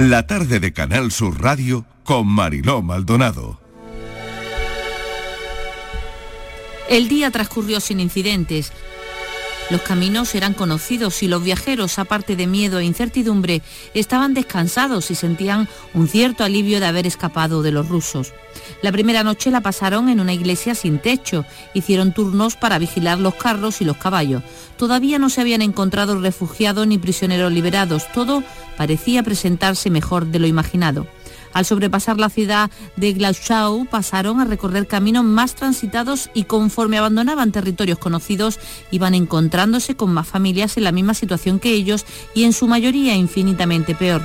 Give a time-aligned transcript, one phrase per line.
[0.00, 3.60] La tarde de Canal Sur Radio con Mariló Maldonado.
[6.88, 8.72] El día transcurrió sin incidentes.
[9.70, 13.62] Los caminos eran conocidos y los viajeros, aparte de miedo e incertidumbre,
[13.94, 18.32] estaban descansados y sentían un cierto alivio de haber escapado de los rusos.
[18.82, 23.36] La primera noche la pasaron en una iglesia sin techo, hicieron turnos para vigilar los
[23.36, 24.42] carros y los caballos.
[24.76, 28.42] Todavía no se habían encontrado refugiados ni prisioneros liberados, todo
[28.76, 31.06] parecía presentarse mejor de lo imaginado.
[31.52, 37.50] Al sobrepasar la ciudad de Glauchau pasaron a recorrer caminos más transitados y conforme abandonaban
[37.50, 42.52] territorios conocidos iban encontrándose con más familias en la misma situación que ellos y en
[42.52, 44.22] su mayoría infinitamente peor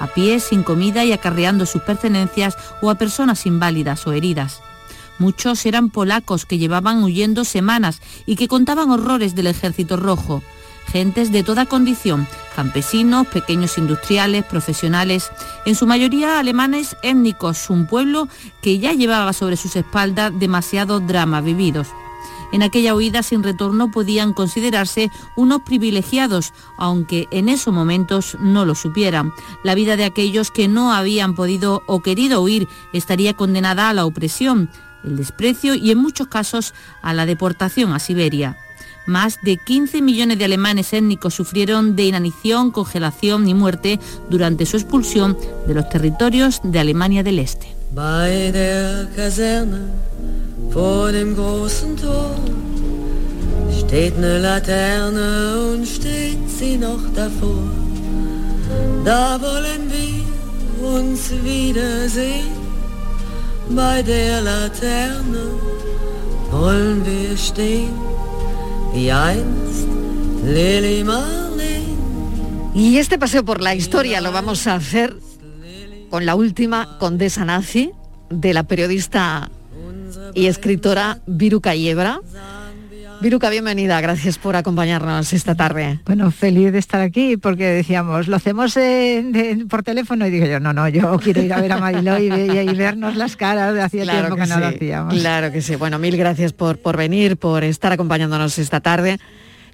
[0.00, 4.60] a pie, sin comida y acarreando sus pertenencias o a personas inválidas o heridas.
[5.20, 10.42] Muchos eran polacos que llevaban huyendo semanas y que contaban horrores del ejército rojo
[10.92, 15.32] gentes de toda condición, campesinos, pequeños industriales, profesionales,
[15.64, 18.28] en su mayoría alemanes étnicos, un pueblo
[18.60, 21.88] que ya llevaba sobre sus espaldas demasiados dramas vividos.
[22.52, 28.74] En aquella huida sin retorno podían considerarse unos privilegiados, aunque en esos momentos no lo
[28.74, 29.32] supieran.
[29.64, 34.04] La vida de aquellos que no habían podido o querido huir estaría condenada a la
[34.04, 34.68] opresión,
[35.02, 38.58] el desprecio y en muchos casos a la deportación a Siberia.
[39.06, 43.98] Más de 15 millones de alemanes étnicos sufrieron de inanición, congelación y muerte
[44.30, 45.36] durante su expulsión
[45.66, 47.68] de los territorios de Alemania del Este.
[59.04, 60.24] Da wollen wir
[60.80, 62.52] uns wiedersehen.
[63.70, 65.44] Bei der Laterne
[66.50, 68.11] wollen wir stehen.
[72.74, 75.16] Y este paseo por la historia lo vamos a hacer
[76.10, 77.92] con la última condesa nazi
[78.28, 79.50] de la periodista
[80.34, 82.20] y escritora Viruca Yebra.
[83.22, 86.00] Viruca, bienvenida, gracias por acompañarnos esta tarde.
[86.06, 88.76] Bueno, feliz de estar aquí porque decíamos, lo hacemos
[89.70, 92.28] por teléfono y dije yo, no, no, yo quiero ir a ver a Mariló y,
[92.74, 95.14] vernos las caras, de hacía tiempo que, no lo hacíamos.
[95.14, 99.20] Claro que sí, bueno, mil gracias por, por venir, por estar acompañándonos esta tarde.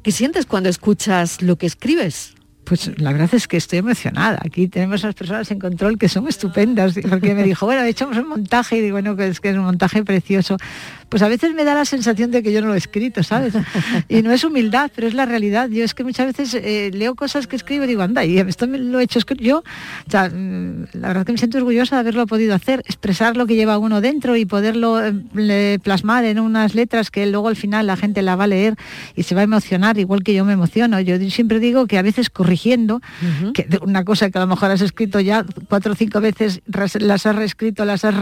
[0.02, 2.34] ¿Qué sientes cuando escuchas lo que escribes?
[2.68, 4.40] Pues la verdad es que estoy emocionada.
[4.44, 8.18] Aquí tenemos a las personas en control que son estupendas, porque me dijo, bueno, echamos
[8.18, 10.58] un montaje y digo, bueno, que es que es un montaje precioso
[11.08, 13.54] pues a veces me da la sensación de que yo no lo he escrito, ¿sabes?
[14.08, 15.68] Y no es humildad, pero es la realidad.
[15.68, 18.66] Yo es que muchas veces eh, leo cosas que escribo y digo, anda, y esto
[18.66, 19.58] me lo he hecho yo.
[19.58, 23.46] O sea, mm, la verdad que me siento orgullosa de haberlo podido hacer, expresar lo
[23.46, 27.86] que lleva uno dentro y poderlo eh, plasmar en unas letras que luego al final
[27.86, 28.76] la gente la va a leer
[29.14, 31.00] y se va a emocionar, igual que yo me emociono.
[31.00, 33.00] Yo siempre digo que a veces corrigiendo,
[33.54, 37.26] que una cosa que a lo mejor has escrito ya cuatro o cinco veces, las
[37.26, 38.14] has reescrito, las has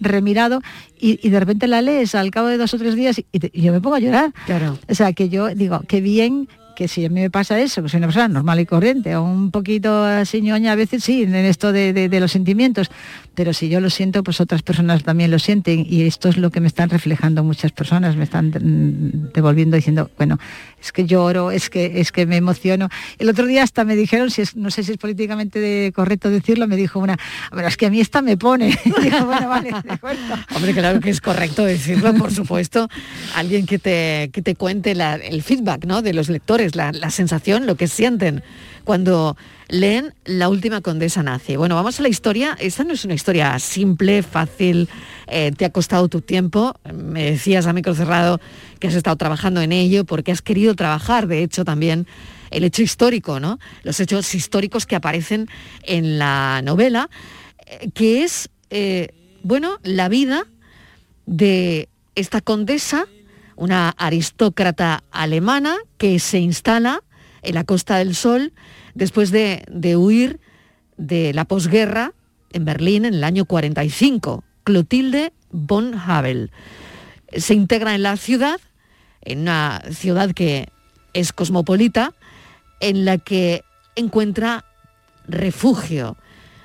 [0.00, 0.60] remirado
[0.98, 3.26] y, de repente la lees al cabo de dos o tres días y,
[3.60, 4.32] yo me pongo a llorar.
[4.46, 4.78] Claro.
[4.88, 7.88] O sea, que yo digo, qué bien que si a mí me pasa eso, que
[7.88, 11.34] soy una persona normal y corriente, o un poquito así ñoña a veces sí, en
[11.34, 12.90] esto de, los sentimientos,
[13.34, 16.50] pero si yo lo siento, pues otras personas también lo sienten y esto es lo
[16.50, 20.38] que me están reflejando muchas personas, me están mm, devolviendo diciendo, bueno,
[20.82, 22.88] es que lloro, es que, es que me emociono.
[23.18, 26.66] El otro día hasta me dijeron, si es, no sé si es políticamente correcto decirlo,
[26.66, 27.16] me dijo una,
[27.52, 28.76] bueno, es que a mí esta me pone.
[30.54, 32.88] Hombre, claro que es correcto decirlo, por supuesto.
[33.36, 36.02] Alguien que te, que te cuente el feedback ¿no?
[36.02, 38.42] de los lectores, la, la sensación, lo que sienten
[38.84, 39.36] cuando
[39.72, 41.56] leen La última condesa nazi.
[41.56, 42.56] Bueno, vamos a la historia.
[42.60, 44.88] Esta no es una historia simple, fácil,
[45.26, 46.74] eh, te ha costado tu tiempo.
[46.92, 48.38] Me decías a micro cerrado
[48.78, 52.06] que has estado trabajando en ello porque has querido trabajar, de hecho, también
[52.50, 53.58] el hecho histórico, ¿no?
[53.82, 55.48] Los hechos históricos que aparecen
[55.84, 57.08] en la novela,
[57.66, 59.08] eh, que es, eh,
[59.42, 60.46] bueno, la vida
[61.24, 63.06] de esta condesa,
[63.56, 67.02] una aristócrata alemana que se instala
[67.40, 68.52] en la Costa del Sol
[68.94, 69.64] después de,
[69.96, 70.40] huir
[70.96, 72.12] de la posguerra
[72.52, 74.44] en Berlín en el año 45.
[74.64, 76.50] Clotilde von Havel
[77.36, 78.60] se integra en la ciudad,
[79.22, 80.68] en una ciudad que
[81.14, 82.12] es cosmopolita,
[82.80, 83.64] en la que
[83.96, 84.64] encuentra
[85.26, 86.16] refugio,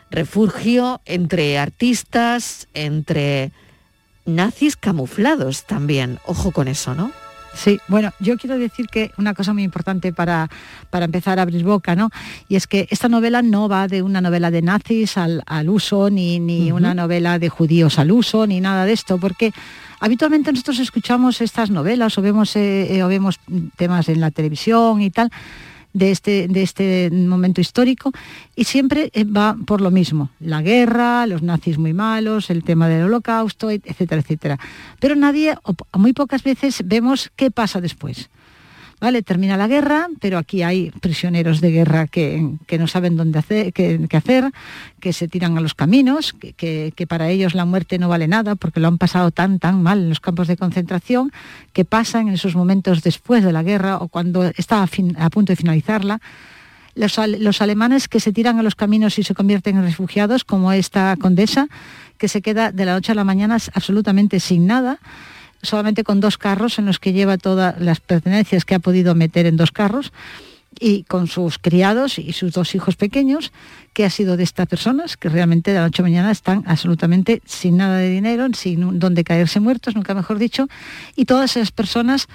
[0.10, 3.52] refugio entre artistas, entre
[4.26, 6.20] nazis camuflados también.
[6.26, 7.12] Ojo con eso, ¿no?
[7.58, 10.48] Sí, bueno, yo quiero decir que una cosa muy importante para,
[10.92, 12.12] para empezar a abrir boca, ¿no?
[12.48, 16.40] Y es que esta novela no va de una novela de nazis al, uso, ni,
[16.40, 19.54] ni una novela de judíos al uso, ni nada de esto, porque
[20.00, 23.40] habitualmente nosotros escuchamos estas novelas o vemos, eh, eh, o vemos
[23.76, 25.32] temas en la televisión y tal,
[25.94, 28.12] de este, de este momento histórico
[28.56, 32.88] y siempre eh, va por lo mismo, la guerra, los nazis muy malos, el tema
[32.88, 34.60] del holocausto, etcétera, etcétera.
[35.00, 38.30] Pero nadie, o muy pocas veces vemos qué pasa después.
[39.00, 39.22] ¿Vale?
[39.22, 44.08] Termina la guerra, pero aquí hay prisioneros de guerra que, no saben dónde hacer, qué,
[44.12, 44.52] hacer,
[45.00, 48.80] que se tiran a los caminos, que, para ellos la muerte no vale nada porque
[48.80, 51.32] lo han pasado tan, tan mal en los campos de concentración,
[51.74, 55.58] que pasan en esos momentos después de la guerra o cuando está a, punto de
[55.58, 56.20] finalizarla.
[56.96, 60.72] Los, los, alemanes que se tiran a los caminos y se convierten en refugiados, como
[60.72, 61.68] esta condesa,
[62.18, 65.00] que se queda de la noche a la mañana absolutamente sin nada
[65.62, 69.46] solamente con dos carros en los que lleva todas las pertenencias que ha podido meter
[69.46, 70.12] en dos carros
[70.80, 73.52] y con sus criados y sus dos hijos pequeños,
[73.94, 77.42] que ha sido de estas personas que realmente de la noche a mañana están absolutamente
[77.46, 80.68] sin nada de dinero, sin donde caerse muertos, nunca mejor dicho,
[81.16, 82.28] y todas esas personas,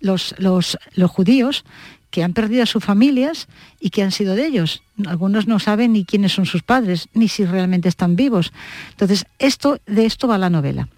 [0.00, 1.64] los, los, los judíos,
[2.10, 3.48] que han perdido a sus familias
[3.80, 4.82] y que han sido de ellos.
[5.06, 8.52] Algunos no saben ni quiénes son sus padres, ni si realmente están vivos.
[8.90, 10.88] Entonces, esto, de esto va la novela.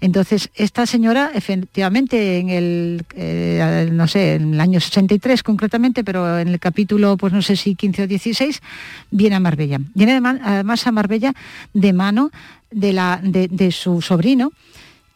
[0.00, 6.38] Entonces, esta señora, efectivamente, en el, eh, no sé, en el año 63 concretamente, pero
[6.38, 8.62] en el capítulo, pues no sé si 15 o 16,
[9.10, 9.80] viene a Marbella.
[9.94, 11.34] Viene además a Marbella
[11.74, 12.30] de mano
[12.70, 14.52] de, la, de su sobrino,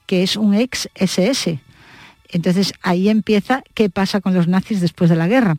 [0.06, 1.60] que es un ex SS.
[2.30, 5.56] Entonces, ahí empieza qué pasa con los nazis después de la guerra.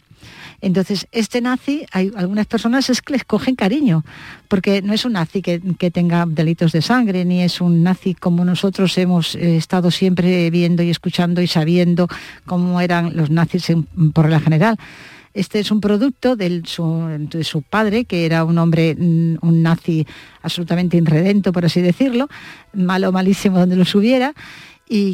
[0.63, 4.05] Entonces, este nazi, hay algunas personas es que les cogen cariño,
[4.47, 5.59] porque no es un nazi que,
[5.91, 10.81] tenga delitos de sangre, ni es un nazi como nosotros hemos eh, estado siempre viendo
[10.81, 12.07] y escuchando y sabiendo
[12.45, 13.73] cómo eran los nazis
[14.13, 14.77] por la general.
[15.33, 20.07] Este es un producto de su padre, que era un hombre, mm, un nazi
[20.43, 22.29] absolutamente irredento, por así decirlo,
[22.71, 23.83] malo, malísimo donde lo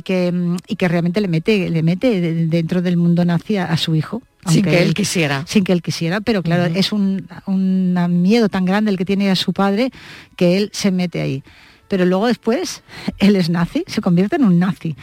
[0.04, 3.96] que, mm, y que realmente le mete, le mete dentro del mundo nazi a su
[3.96, 5.44] hijo sin que él, quisiera.
[5.48, 7.28] Sin que él quisiera, pero claro, es un,
[8.22, 9.92] miedo tan grande el que tiene a su padre
[10.36, 11.44] que él se mete ahí
[11.88, 12.84] pero luego después
[13.18, 14.96] él es nazi, se convierte en un nazi.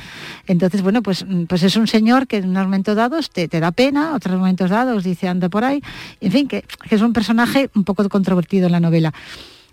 [0.46, 4.14] Entonces, bueno, pues, pues es un señor que en unos momentos dados te, da pena,
[4.14, 5.82] otros momentos dados dice anda por ahí,
[6.20, 9.12] en fin, que, que es un personaje un poco controvertido en la novela.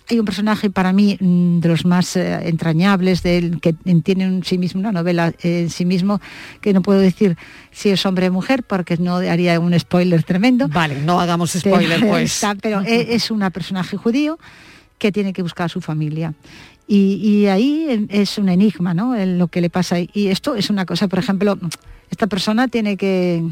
[0.09, 3.73] Hay un personaje para mí mm, de los más eh, entrañables, del que
[4.03, 6.19] tiene en sí mismo una novela en sí mismo,
[6.61, 7.37] que no puedo decir
[7.71, 10.67] si es hombre o mujer, porque no haría un spoiler tremendo.
[10.67, 12.41] Vale, no hagamos spoiler, pues.
[12.61, 14.37] pero e, es un personaje judío
[14.97, 16.33] que tiene que buscar a su familia.
[16.85, 19.15] Y, ahí es un enigma, ¿no?
[19.15, 19.97] lo que le pasa.
[19.99, 21.57] Y esto es una cosa, por ejemplo,
[22.11, 23.43] esta persona tiene que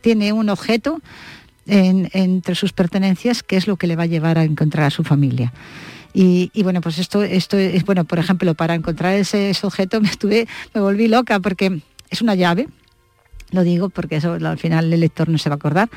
[0.00, 1.00] tiene un objeto
[1.66, 5.02] entre sus pertenencias que es lo que le va a llevar a encontrar a su
[5.02, 5.52] familia.
[6.16, 10.46] Y, bueno, pues esto, esto es, bueno, por ejemplo, para encontrar ese, objeto me estuve,
[10.72, 12.68] me volví loca porque es una llave,
[13.50, 15.90] lo digo porque eso al final el lector no se va a acordar,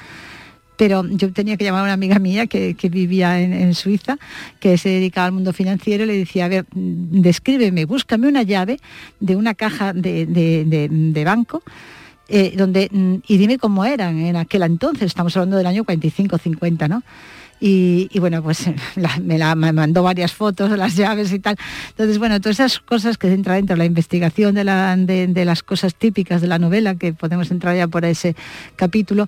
[0.76, 4.18] pero yo tenía que llamar a una amiga mía que, vivía en, Suiza,
[4.60, 8.80] que se dedicaba al mundo financiero, le decía, a ver, descríbeme, búscame una llave
[9.20, 11.62] de una caja de, banco,
[12.28, 12.90] eh, donde,
[13.28, 17.04] y dime cómo eran en aquel entonces, estamos hablando del año 45-50, ¿no?
[17.60, 18.66] Y, bueno, pues
[19.22, 21.58] me, la, mandó varias fotos de las llaves y tal.
[21.90, 25.64] Entonces, bueno, todas esas cosas que entra dentro de la investigación de, la, de, las
[25.64, 28.36] cosas típicas de la novela, que podemos entrar ya por ese
[28.76, 29.28] capítulo,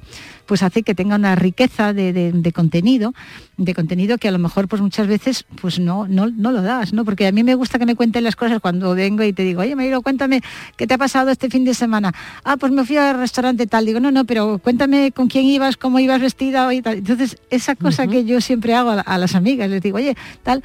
[0.50, 3.14] pues hace que tenga una riqueza de, contenido,
[3.58, 6.92] de contenido que a lo mejor pues muchas veces pues no, no, no lo das,
[6.92, 7.06] ¿no?
[7.06, 9.62] Porque a mí me gusta que me cuenten las cosas cuando vengo y te digo,
[9.62, 10.42] oye, Marilo, cuéntame
[10.76, 12.16] qué te ha pasado este fin de semana.
[12.44, 13.86] Ah, pues me fui al restaurante tal.
[13.86, 16.98] Digo, no, no, pero cuéntame con quién ibas, cómo ibas vestida y tal.
[16.98, 20.64] Entonces, esa cosa que yo siempre hago a, las amigas, les digo, oye, tal,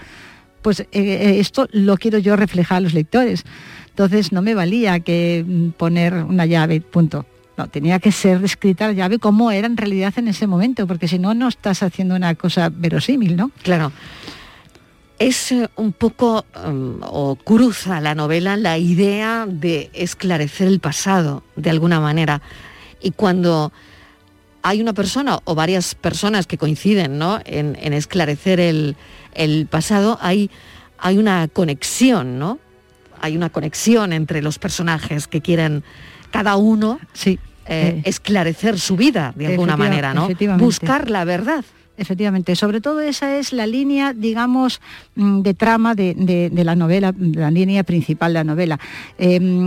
[0.62, 3.44] pues eh, eh, esto lo quiero yo reflejar a los lectores.
[3.90, 7.26] Entonces no me valía que mm, poner una llave, punto.
[7.56, 11.06] No, tenía que ser descrita la llave como era en realidad en ese momento, porque
[11.06, 13.50] si no, no estás haciendo una cosa verosímil, ¿no?
[13.62, 13.92] Claro.
[15.18, 21.44] Es eh, un poco, um, o cruza la novela, la idea de esclarecer el pasado,
[21.54, 22.42] de alguna manera.
[23.00, 23.72] Y cuando
[24.64, 27.38] hay una persona o varias personas que coinciden ¿no?
[27.44, 28.96] en, esclarecer el,
[29.68, 30.50] pasado, hay,
[30.96, 32.58] hay una conexión, ¿no?
[33.20, 35.84] Hay una conexión entre los personajes que quieren
[36.34, 38.02] cada uno sí, eh, eh.
[38.06, 40.28] esclarecer su vida de alguna manera, ¿no?
[40.58, 41.64] Buscar la verdad.
[41.96, 44.80] Efectivamente, sobre todo esa es la línea, digamos,
[45.14, 48.80] mm, de trama de, la novela, la línea principal de la novela.
[49.16, 49.64] Em,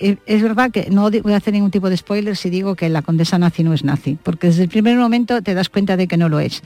[0.00, 2.88] e, es verdad que no voy a hacer ningún tipo de spoiler si digo que
[2.88, 6.08] la condesa nazi no es nazi, porque desde el primer momento te das cuenta de
[6.08, 6.64] que no lo es.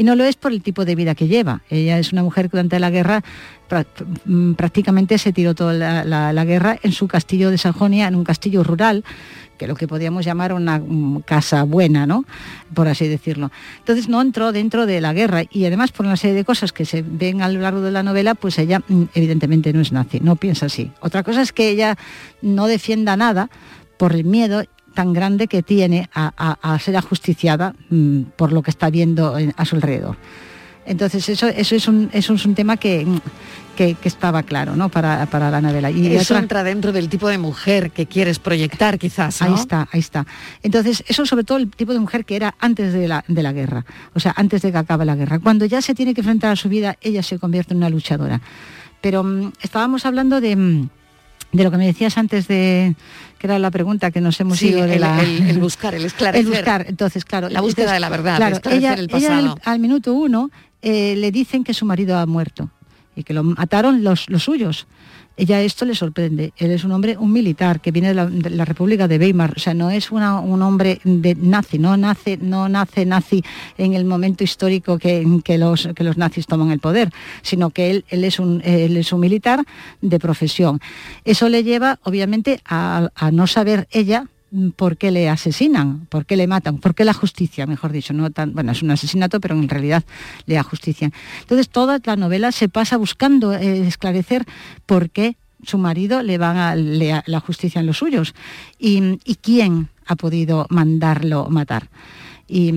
[0.00, 1.60] Y no lo es por el tipo de vida que lleva.
[1.68, 3.22] Ella es una mujer que durante la guerra
[4.24, 8.64] mm, prácticamente se tiró toda la, guerra en su castillo de Sajonia, en un castillo
[8.64, 9.04] rural,
[9.58, 10.80] que lo que podíamos llamar una
[11.26, 12.24] casa buena, ¿no?
[12.72, 13.52] Por así decirlo.
[13.80, 16.86] Entonces no entró dentro de la guerra y además por una serie de cosas que
[16.86, 20.18] se ven a lo largo de la novela, pues ella mm, evidentemente no es nazi,
[20.20, 20.92] no piensa así.
[21.00, 21.98] Otra cosa es que ella
[22.40, 23.50] no defienda nada
[23.98, 28.90] por el miedo tan grande que tiene a, ser ajusticiada mm, por lo que está
[28.90, 30.16] viendo a su alrededor.
[30.86, 33.06] Entonces eso, eso, es, un, eso es un tema que,
[33.76, 34.88] que, estaba claro ¿no?
[34.88, 35.90] para, la novela.
[35.90, 39.40] Y eso entra dentro del tipo de mujer que quieres proyectar quizás.
[39.40, 40.26] Ahí está, ahí está.
[40.62, 43.52] Entonces eso sobre todo el tipo de mujer que era antes de la, de la
[43.52, 45.38] guerra, o sea, antes de que acabe la guerra.
[45.38, 48.40] Cuando ya se tiene que enfrentar a su vida, ella se convierte en una luchadora.
[49.00, 50.88] Pero mm, estábamos hablando de mm,
[51.52, 52.94] de lo que me decías antes de
[53.38, 55.22] que era la pregunta que nos hemos ido de el, la...
[55.22, 56.46] el, buscar, el esclarecer.
[56.46, 57.48] El buscar, entonces, claro.
[57.48, 59.56] La búsqueda de la verdad, claro, ella, el pasado.
[59.64, 60.50] al, minuto uno
[60.82, 62.70] eh, le dicen que su marido ha muerto
[63.16, 64.86] y que lo mataron los, los suyos
[65.40, 66.52] ella esto le sorprende.
[66.58, 69.72] Él es un hombre, un militar que viene de la, República de Weimar, o sea,
[69.72, 73.42] no es un hombre de nazi, no nace, no nace nazi
[73.78, 75.24] en el momento histórico que,
[75.56, 79.20] los, que los nazis toman el poder, sino que él, es un, él es un
[79.20, 79.64] militar
[80.02, 80.78] de profesión.
[81.24, 84.26] Eso le lleva, obviamente, a, no saber ella
[84.76, 88.30] por qué le asesinan, por qué le matan, por qué la justicia, mejor dicho, no
[88.30, 90.04] tan, bueno, es un asesinato, pero en realidad
[90.46, 91.12] le ajustician.
[91.40, 94.44] Entonces toda la novela se pasa buscando eh, esclarecer
[94.86, 98.34] por qué su marido le van a la justicia en los suyos
[98.78, 101.88] y, quién ha podido mandarlo matar.
[102.48, 102.72] Y,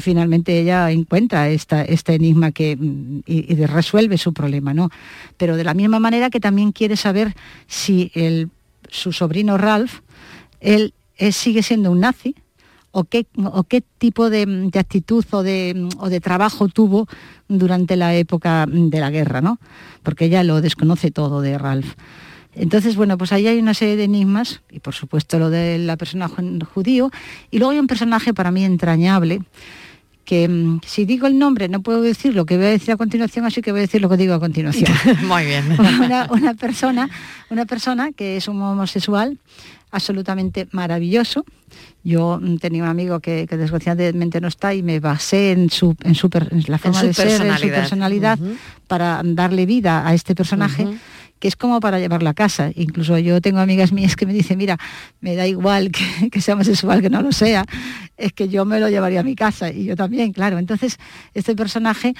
[0.00, 2.76] finalmente ella encuentra esta, este enigma que,
[3.26, 4.90] y, resuelve su problema, ¿no?
[5.36, 7.34] Pero de la misma manera que también quiere saber
[7.68, 8.48] si el,
[8.88, 10.00] su sobrino Ralph,
[10.60, 10.94] él
[11.30, 12.34] sigue siendo un nazi
[12.92, 17.08] o qué, o qué tipo de, actitud o de, o de, trabajo tuvo
[17.48, 19.58] durante la época de la guerra, ¿no?
[20.02, 21.94] Porque ella lo desconoce todo de Ralph.
[22.54, 25.96] Entonces, bueno, pues ahí hay una serie de enigmas, y por supuesto lo de la
[25.96, 27.10] persona judío,
[27.50, 29.40] y luego hay un personaje para mí entrañable,
[30.26, 32.96] que mm, si digo el nombre no puedo decir lo que voy a decir a
[32.98, 34.90] continuación, así que voy a decir lo que digo a continuación.
[35.26, 35.64] Muy bien.
[36.30, 37.08] una, persona,
[37.48, 39.38] una persona que es un homosexual
[39.92, 41.44] absolutamente maravilloso.
[42.02, 46.14] Yo mm, tenía un amigo que, desgraciadamente no está y me basé en, su, en,
[46.14, 46.28] su,
[46.66, 48.38] la forma de ser, en su personalidad,
[48.88, 50.88] para darle vida a este personaje
[51.38, 52.70] que es como para llevarla a casa.
[52.76, 54.78] Incluso yo tengo amigas mías que me dicen, mira,
[55.20, 57.64] me da igual que, que sea homosexual, que no lo sea,
[58.22, 60.58] es que yo me lo llevaría a mi casa y yo también, claro.
[60.58, 60.98] Entonces,
[61.34, 62.14] este personaje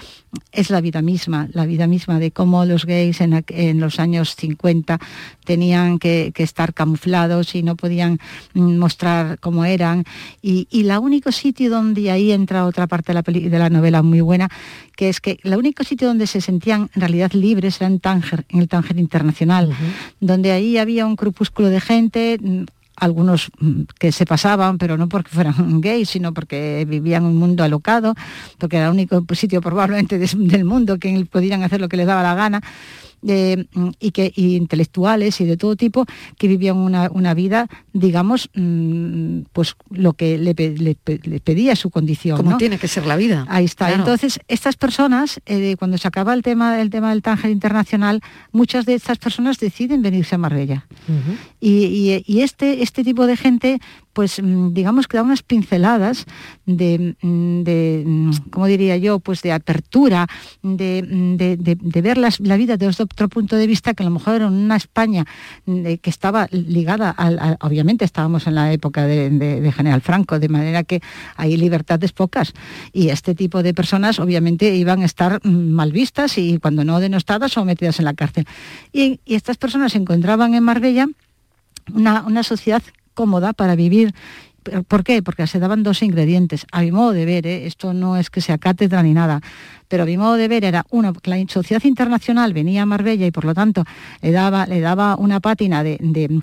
[0.50, 4.98] es la vida misma, la vida misma de cómo los gays en, los años 50
[5.44, 8.18] tenían que, estar camuflados y no podían
[8.54, 10.04] mm, mostrar cómo eran.
[10.42, 14.02] Y, y el único sitio donde ahí entra otra parte de la, de la novela
[14.02, 14.48] muy buena,
[14.96, 18.44] que es que el único sitio donde se sentían en realidad libres era en Tánger,
[18.48, 19.72] en el Tánger Internacional,
[20.18, 22.64] donde ahí había un crepúsculo de gente, mm,
[22.96, 27.64] algunos mm, que se pasaban, pero no porque fueran gays, sino porque vivían un mundo
[27.64, 28.14] alocado,
[28.58, 32.22] porque era el único sitio probablemente del mundo que podían hacer lo que les daba
[32.22, 32.62] la gana
[33.22, 36.06] y que intelectuales y de todo tipo
[36.38, 42.36] que vivían una, vida, digamos, mm, pues lo que le, pedía su condición.
[42.36, 43.46] Como tiene que ser la vida.
[43.48, 43.92] Ahí está.
[43.92, 48.86] Entonces, estas personas, eh, cuando se acaba el tema, el tema del Tánger Internacional, muchas
[48.86, 50.86] de estas personas deciden venirse a Marbella.
[51.60, 53.80] y, este, este tipo de gente
[54.12, 56.26] pues mm, digamos que da unas pinceladas
[56.66, 59.18] de, mm, de mm, ¿cómo diría yo?
[59.18, 60.26] Pues de apertura,
[60.62, 61.02] de,
[62.02, 65.24] ver la vida desde otro punto de vista que a lo mejor en una España
[65.66, 71.00] que estaba ligada, al, obviamente estábamos en la época de, General Franco, de manera que
[71.36, 72.52] hay libertades pocas
[72.92, 77.56] y este tipo de personas obviamente iban a estar mal vistas y cuando no denostadas
[77.56, 78.46] o metidas en la cárcel.
[78.92, 81.08] Y, estas personas se encontraban en Marbella
[81.92, 82.82] una, una sociedad
[83.14, 84.14] cómoda para vivir.
[84.86, 85.22] ¿Por qué?
[85.22, 86.66] Porque se daban dos ingredientes.
[86.70, 87.66] A mi modo de ver, ¿eh?
[87.66, 89.40] esto no es que sea cátedra ni nada,
[89.92, 93.30] pero a mi modo de ver era, una, la sociedad internacional venía a Marbella y
[93.30, 93.84] por lo tanto
[94.22, 96.40] le daba, le daba una pátina de,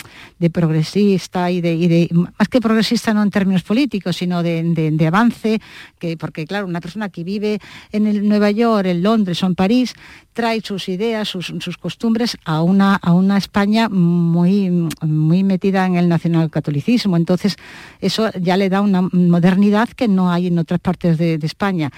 [0.52, 5.60] progresista y de, más que progresista no en términos políticos, sino de, avance,
[5.98, 7.58] que, porque claro, una persona que vive
[7.90, 9.94] en el Nueva York, en Londres o en París,
[10.32, 16.08] trae sus ideas, sus, costumbres a una, a una España muy, muy metida en el
[16.08, 17.16] nacionalcatolicismo.
[17.16, 17.56] Entonces,
[18.00, 21.90] eso ya le da una modernidad que no hay en otras partes de España.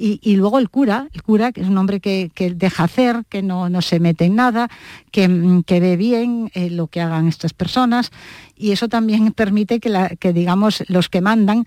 [0.00, 3.82] Y, luego el cura, el cura, que es un hombre que, deja hacer, que no,
[3.82, 4.68] se mete en nada,
[5.10, 8.12] que, ve bien eh, lo que hagan estas personas
[8.56, 11.64] y eso también permite que, digamos, los que mandan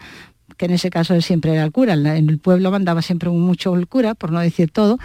[0.57, 3.87] que en ese caso siempre era el cura, en el pueblo mandaba siempre mucho el
[3.87, 4.97] cura, por no decir todo,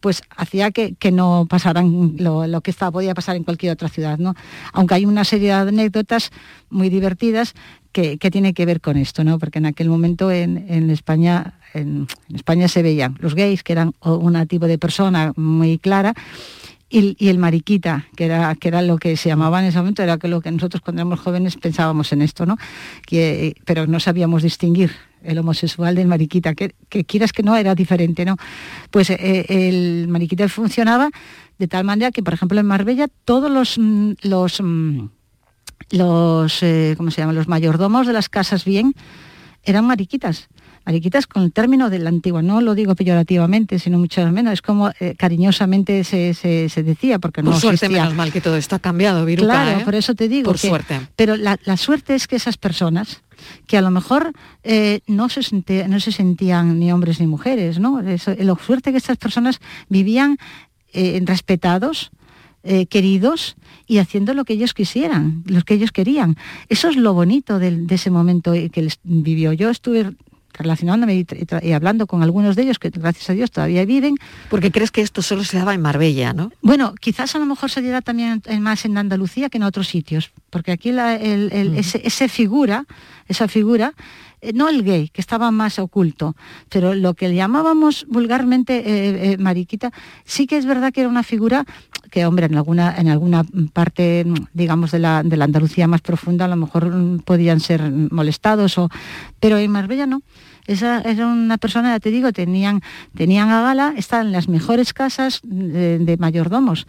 [0.00, 4.18] pues hacía que, no pasaran lo, que estaba, podía pasar en cualquier otra ciudad.
[4.18, 4.34] ¿no?
[4.72, 6.30] Aunque hay una serie de anécdotas
[6.70, 7.54] muy divertidas
[7.92, 9.38] que, que tiene que ver con esto, ¿no?
[9.38, 14.46] porque en aquel momento en, España, en, España se veían los gays, que eran un
[14.46, 16.14] tipo de persona muy clara,
[16.90, 20.16] y, el mariquita, que era, que era lo que se llamaba en ese momento, era
[20.16, 22.56] que lo que nosotros cuando éramos jóvenes pensábamos en esto, ¿no?
[23.06, 26.72] Que, pero no sabíamos distinguir el homosexual del mariquita, que,
[27.04, 28.36] quieras que no, era diferente, ¿no?
[28.90, 31.10] Pues eh, el mariquita funcionaba
[31.58, 35.08] de tal manera que, por ejemplo, en Marbella todos los, mm, los, mm,
[35.90, 37.32] los eh, ¿cómo se llama?
[37.32, 38.94] Los mayordomos de las casas bien
[39.64, 40.48] eran mariquitas.
[40.84, 44.62] Mariquitas con el término de la antigua, no lo digo peyorativamente, sino mucho menos, es
[44.62, 46.34] como eh, cariñosamente se,
[46.82, 49.94] decía, porque no Por suerte, menos mal que todo esto ha cambiado, Viruca, Claro, por
[49.94, 50.50] eso te digo.
[50.50, 51.00] Por suerte.
[51.16, 53.22] Pero la, la suerte es que esas personas
[53.66, 54.32] que a lo mejor
[54.62, 55.40] eh, no, se
[55.88, 58.02] no se sentían ni hombres ni mujeres, ¿no?
[58.02, 60.38] lo suerte que estas personas vivían
[60.92, 62.10] eh, respetados,
[62.64, 63.56] eh, queridos
[63.86, 66.36] y haciendo lo que ellos quisieran, lo que ellos querían.
[66.68, 69.52] Eso es lo bonito de, de ese momento que les vivió.
[69.52, 70.12] Yo estuve
[70.58, 71.24] relacionándome
[71.62, 74.16] y, hablando con algunos de ellos que gracias a Dios todavía viven.
[74.50, 76.52] Porque crees que esto solo se daba en Marbella, ¿no?
[76.60, 80.30] Bueno, quizás a lo mejor se diera también más en Andalucía que en otros sitios,
[80.50, 82.84] porque aquí ese, figura,
[83.28, 83.94] esa figura,
[84.40, 86.36] eh, no el gay, que estaba más oculto,
[86.68, 89.92] pero lo que llamábamos vulgarmente eh, eh, mariquita,
[90.24, 91.64] sí que es verdad que era una figura
[92.10, 96.44] que, hombre, en alguna, en alguna parte, digamos, de la, de la Andalucía más profunda,
[96.44, 98.88] a lo mejor mm, podían ser molestados, o,
[99.40, 100.22] pero en Marbella no.
[100.68, 102.82] Esa era una persona, ya te digo, tenían,
[103.16, 106.86] tenían a gala, estaban en las mejores casas de, mayordomos.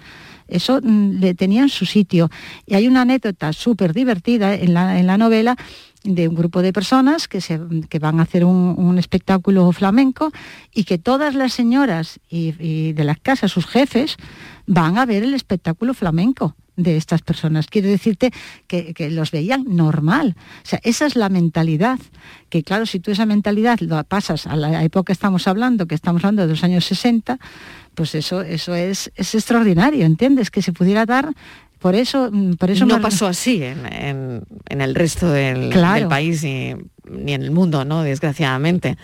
[0.50, 2.30] Eso mm, le tenían su sitio.
[2.66, 5.56] Y hay una anécdota súper divertida en la, en la novela
[6.04, 7.58] de un grupo de personas que, se,
[7.90, 10.32] que van a hacer un, espectáculo flamenco
[10.74, 14.18] y que todas las señoras y, de las casas, sus jefes,
[14.68, 17.68] van a ver el espectáculo flamenco de estas personas.
[17.68, 18.32] Quiero decirte
[18.68, 20.36] que, los veían normal.
[20.64, 22.00] O sea, esa es la mentalidad.
[22.50, 25.96] Que claro, si tú esa mentalidad lo pasas a la época que estamos hablando, que
[25.96, 27.40] estamos hablando de los años 60,
[27.96, 30.52] pues eso, eso es, es extraordinario, ¿entiendes?
[30.52, 31.34] Que se pudiera dar
[31.80, 35.70] por eso, mm, por eso no pasó así en, el resto del,
[36.10, 38.04] país ni, en el mundo, ¿no?
[38.04, 38.98] Desgraciadamente.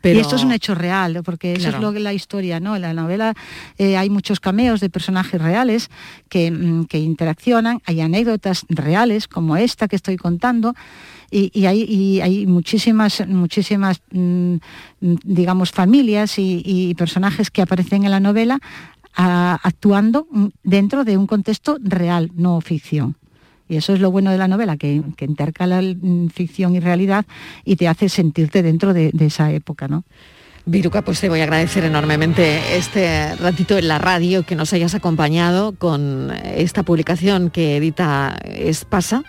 [0.00, 0.18] Pero...
[0.18, 2.76] Y esto es un hecho real, porque eso es lo que la historia, ¿no?
[2.76, 3.34] En la novela
[3.78, 5.90] eh, hay muchos cameos de personajes reales
[6.28, 10.74] que, mm, que, interaccionan, hay anécdotas reales como esta que estoy contando,
[11.30, 14.56] y, hay, hay, muchísimas, muchísimas mm,
[15.00, 18.60] digamos, familias y, y, personajes que aparecen en la novela
[19.14, 20.26] actuando
[20.62, 23.16] dentro de un contexto real, no ficción.
[23.68, 25.82] Y eso es lo bueno de la novela, que, intercala
[26.32, 27.26] ficción y realidad
[27.64, 30.04] y te hace sentirte dentro de, esa época, ¿no?
[30.64, 34.94] Viruca, pues te voy a agradecer enormemente este ratito en la radio que nos hayas
[34.94, 39.22] acompañado con esta publicación que edita Espasa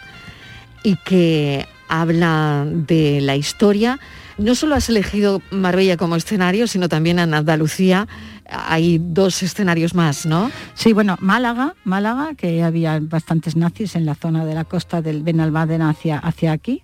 [0.84, 4.00] y que habla de la historia.
[4.38, 8.08] No solo has elegido Marbella como escenario, sino también en Andalucía
[8.52, 10.52] hay dos escenarios más, ¿no?
[10.74, 15.24] Sí, bueno, Málaga, Málaga, que había bastantes nazis en la zona de la costa del
[15.24, 16.84] Benalmádena hacia, hacia aquí.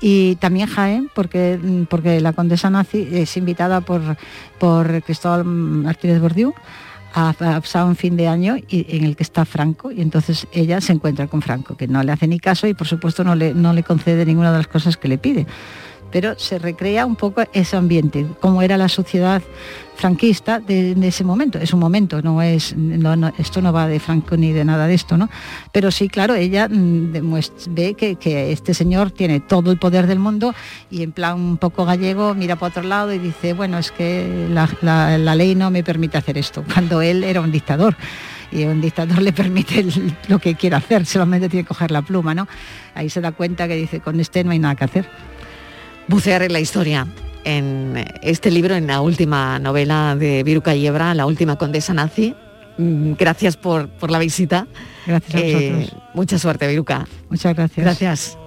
[0.00, 4.16] Y también Jaén, porque, porque la condesa nazi es invitada por,
[4.58, 6.54] por Cristóbal Martínez Bordiú
[7.14, 10.80] a, pasar un fin de año y, en el que está Franco y entonces ella
[10.80, 13.52] se encuentra con Franco, que no le hace ni caso y por supuesto no le,
[13.52, 15.46] no le concede ninguna de las cosas que le pide
[16.10, 19.42] pero se recrea un poco ese ambiente, cómo era la sociedad
[20.00, 21.58] franquista de, ese momento.
[21.58, 22.74] Es un momento, no es,
[23.38, 25.28] esto no va de Franco ni de nada de esto, ¿no?
[25.72, 27.12] Pero sí, claro, ella mm,
[27.68, 30.54] ve que, este señor tiene todo el poder del mundo
[30.90, 34.48] y en plan un poco gallego mira para otro lado y dice, bueno, es que
[34.50, 37.94] la, ley no me permite hacer esto, cuando él era un dictador
[38.50, 39.84] y un dictador le permite
[40.28, 42.48] lo que quiera hacer, solamente tiene que coger la pluma, ¿no?
[42.94, 45.08] Ahí se da cuenta que dice, con este no hay nada que hacer
[46.10, 47.06] bucear en la historia.
[47.44, 52.34] En este libro, en la última novela de Viruca Yebra, La última condesa nazi.
[52.76, 54.66] Mm, gracias por, por la visita.
[55.06, 55.88] Gracias a eh.
[56.12, 57.06] Mucha suerte, Viruca.
[57.30, 57.84] Muchas gracias.
[57.84, 58.40] Gracias.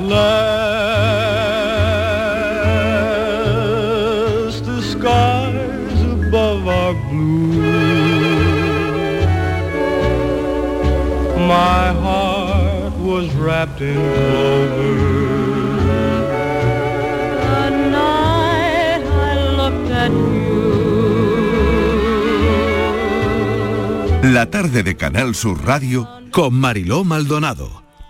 [0.00, 1.34] last
[4.64, 7.62] the skies above are blue.
[11.48, 14.96] My heart was wrapped in clover.
[17.42, 20.58] The night I looked at you.
[24.32, 27.87] La tarde de Canal Sur Radio con Mariló Maldonado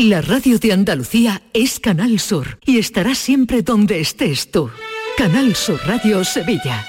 [0.00, 4.70] La radio de Andalucía es Canal Sur y estará siempre donde estés tú.
[5.16, 6.86] Canal Sur Radio Sevilla.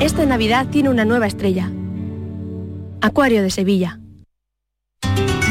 [0.00, 1.70] Esta Navidad tiene una nueva estrella.
[3.00, 4.00] Acuario de Sevilla.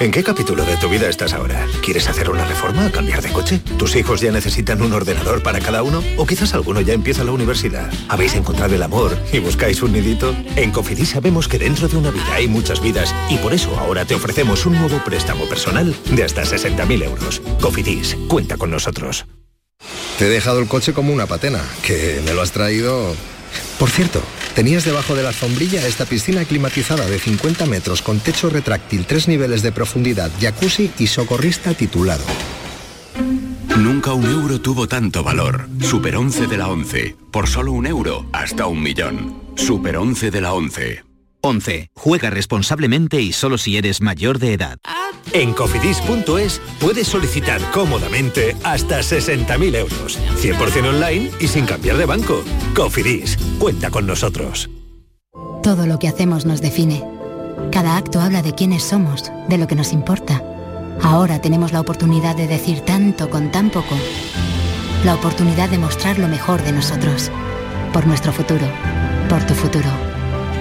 [0.00, 1.66] ¿En qué capítulo de tu vida estás ahora?
[1.82, 2.90] ¿Quieres hacer una reforma?
[2.90, 3.60] ¿Cambiar de coche?
[3.78, 6.02] ¿Tus hijos ya necesitan un ordenador para cada uno?
[6.16, 7.92] ¿O quizás alguno ya empieza la universidad?
[8.08, 10.34] ¿Habéis encontrado el amor y buscáis un nidito?
[10.56, 14.06] En Cofidis sabemos que dentro de una vida hay muchas vidas y por eso ahora
[14.06, 17.42] te ofrecemos un nuevo préstamo personal de hasta 60.000 euros.
[17.60, 19.26] Cofidis, cuenta con nosotros.
[20.18, 23.14] Te he dejado el coche como una patena, que me lo has traído...
[23.78, 24.22] Por cierto,
[24.54, 29.28] tenías debajo de la alfombrilla esta piscina climatizada de 50 metros con techo retráctil, tres
[29.28, 32.24] niveles de profundidad, jacuzzi y socorrista titulado.
[33.76, 35.68] Nunca un euro tuvo tanto valor.
[35.80, 37.16] Super 11 de la 11.
[37.30, 39.40] Por solo un euro, hasta un millón.
[39.56, 41.09] Super 11 de la 11.
[41.42, 41.90] 11.
[41.94, 44.78] Juega responsablemente y solo si eres mayor de edad.
[45.32, 50.18] En cofidis.es puedes solicitar cómodamente hasta 60.000 euros.
[50.40, 52.42] 100% online y sin cambiar de banco.
[52.74, 54.70] Cofidis, cuenta con nosotros.
[55.62, 57.04] Todo lo que hacemos nos define.
[57.70, 60.42] Cada acto habla de quiénes somos, de lo que nos importa.
[61.02, 63.96] Ahora tenemos la oportunidad de decir tanto con tan poco.
[65.04, 67.30] La oportunidad de mostrar lo mejor de nosotros.
[67.92, 68.66] Por nuestro futuro.
[69.28, 70.09] Por tu futuro.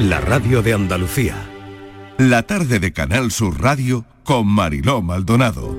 [0.00, 1.36] la radio de Andalucía.
[2.18, 5.76] La tarde de Canal Sur Radio con Mariló Maldonado.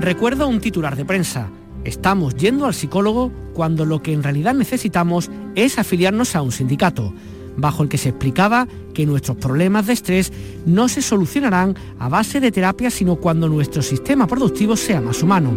[0.00, 1.48] Recuerdo un titular de prensa.
[1.84, 7.12] Estamos yendo al psicólogo cuando lo que en realidad necesitamos es afiliarnos a un sindicato,
[7.56, 10.32] bajo el que se explicaba que nuestros problemas de estrés
[10.66, 15.52] no se solucionarán a base de terapia, sino cuando nuestro sistema productivo sea más humano.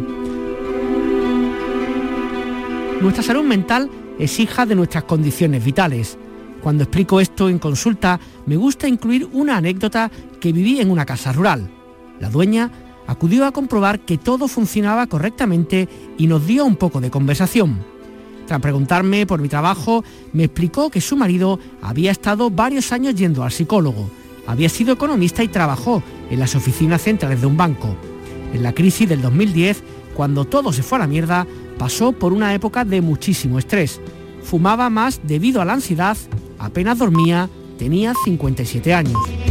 [3.00, 6.18] Nuestra salud mental es hija de nuestras condiciones vitales.
[6.62, 11.32] Cuando explico esto en consulta, me gusta incluir una anécdota que viví en una casa
[11.32, 11.70] rural.
[12.20, 12.72] La dueña
[13.06, 17.80] acudió a comprobar que todo funcionaba correctamente y nos dio un poco de conversación.
[18.48, 20.04] Tras preguntarme por mi trabajo,
[20.34, 24.10] me explicó que su marido había estado varios años yendo al psicólogo.
[24.46, 27.96] Había sido economista y trabajó en las oficinas centrales de un banco.
[28.54, 29.84] En la crisis del 2010,
[30.18, 31.46] cuando todo se fue a la mierda,
[31.78, 34.02] pasó por una época de muchísimo estrés.
[34.42, 36.18] Fumaba más debido a la ansiedad,
[36.58, 39.47] apenas dormía, tenía 57 años.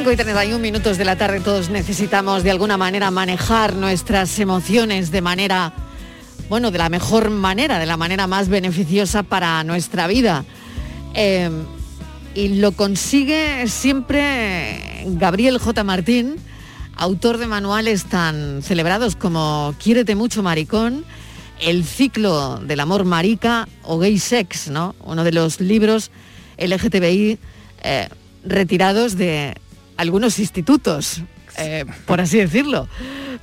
[0.00, 5.10] 5 y 31 minutos de la tarde todos necesitamos de alguna manera manejar nuestras emociones
[5.10, 5.74] de manera,
[6.48, 10.46] bueno, de la mejor manera, de la manera más beneficiosa para nuestra vida.
[11.12, 11.50] Eh,
[12.34, 15.84] y lo consigue siempre Gabriel J.
[15.84, 16.36] Martín,
[16.96, 21.04] autor de manuales tan celebrados como Quiérete mucho, maricón,
[21.60, 24.94] El ciclo del amor marica o Gay Sex, ¿no?
[25.04, 26.10] Uno de los libros
[26.56, 27.38] LGTBI
[27.82, 28.08] eh,
[28.44, 29.58] retirados de
[30.00, 31.22] algunos institutos,
[31.58, 32.88] eh, por así decirlo.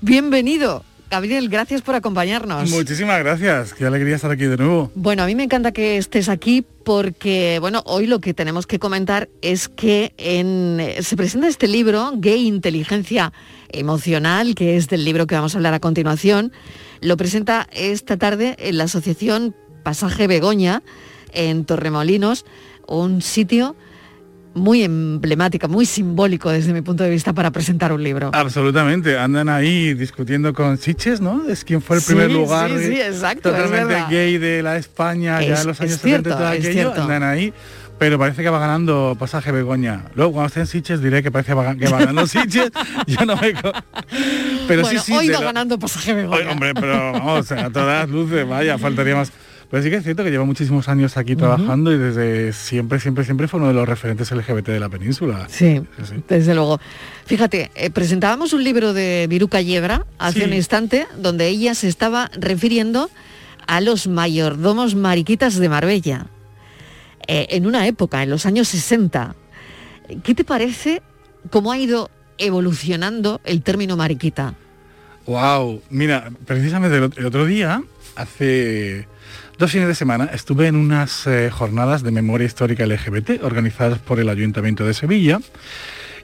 [0.02, 2.70] Bienvenido, Gabriel, gracias por acompañarnos.
[2.72, 4.91] Muchísimas gracias, qué alegría estar aquí de nuevo.
[4.96, 8.80] Bueno, a mí me encanta que estés aquí porque, bueno, hoy lo que tenemos que
[8.80, 13.34] comentar es que en- se presenta este libro, Gay Inteligencia
[13.70, 16.52] Emocional, que es del libro que vamos a hablar a continuación.
[17.02, 20.82] Lo presenta esta tarde en la Asociación Pasaje Begoña,
[21.34, 22.46] en Torremolinos,
[22.88, 23.76] un sitio
[24.58, 28.32] muy emblemático, muy simbólico desde mi punto de vista para presentar un libro.
[28.34, 31.43] Absolutamente, andan ahí discutiendo con Siches, ¿no?
[31.48, 35.41] Es quien fue el primer Sí, lugar sí, sí, exacto, totalmente gay de la España
[35.41, 37.54] ya en los años cierto, 70 y todo aquello, andan ahí.
[38.00, 40.04] Pero parece que va ganando pasaje Begoña.
[40.13, 42.70] Luego cuando esté en Siches diré que parece que va que va ganando Siches.
[43.08, 43.54] Yo no me...
[44.67, 45.13] Pero bueno, sí, sí.
[45.13, 46.52] hoy va lo- ganando pasaje Begoña.
[46.52, 49.32] Hombre, pero vamos, a todas luces, vaya, faltaría más.
[49.69, 53.25] Pero sí que es cierto que lleva muchísimos años aquí trabajando y desde siempre, siempre,
[53.25, 55.45] siempre fue uno de los referentes LGBT de la península.
[55.49, 55.82] Sí,
[56.30, 56.80] desde luego.
[57.25, 60.45] Fíjate, eh, presentábamos un libro de Viruca Yebra hace Sí.
[60.45, 63.10] un instante donde ella se estaba refiriendo
[63.67, 66.27] a los mayordomos mariquitas de Marbella.
[67.27, 69.36] Eh, en una época, en los años 60.
[70.23, 71.01] ¿Qué te parece
[71.49, 74.53] cómo ha ido evolucionando el término mariquita?
[75.25, 77.84] Wow, mira, precisamente el otro día,
[78.15, 79.08] hace
[79.58, 84.20] dos fines de semana, estuve en unas eh, jornadas de memoria histórica LGBT organizadas por
[84.20, 85.39] el Ayuntamiento de Sevilla.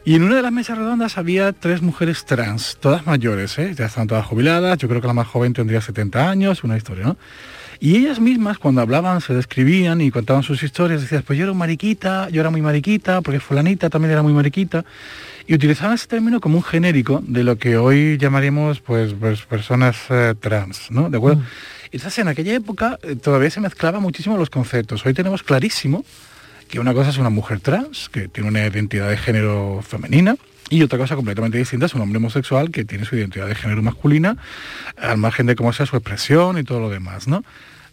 [0.06, 3.74] Y en una de las mesas redondas había tres mujeres trans, todas mayores, ¿eh?
[3.76, 7.06] ya están todas jubiladas, yo creo que la más joven tendría 70 años, una historia,
[7.06, 7.18] ¿no?
[7.80, 11.52] Y ellas mismas cuando hablaban, se describían y contaban sus historias, decían, pues yo era
[11.52, 14.86] un mariquita, yo era muy mariquita, porque fulanita también era muy mariquita.
[15.48, 19.98] Y utilizaban ese término como un genérico de lo que hoy llamaríamos pues, pues, personas
[20.10, 21.10] eh, trans, ¿no?
[21.10, 21.42] ¿De acuerdo?
[21.42, 21.46] Y
[21.98, 25.06] entonces en aquella época eh, todavía se mezclaban muchísimo los conceptos.
[25.06, 26.04] Hoy tenemos clarísimo
[26.68, 30.36] que una cosa es una mujer trans, que tiene una identidad de género femenina,
[30.70, 33.84] y otra cosa completamente distinta es un hombre homosexual que tiene su identidad de género
[33.84, 34.38] masculina,
[34.98, 37.44] al margen de cómo sea su expresión y todo lo demás, ¿no?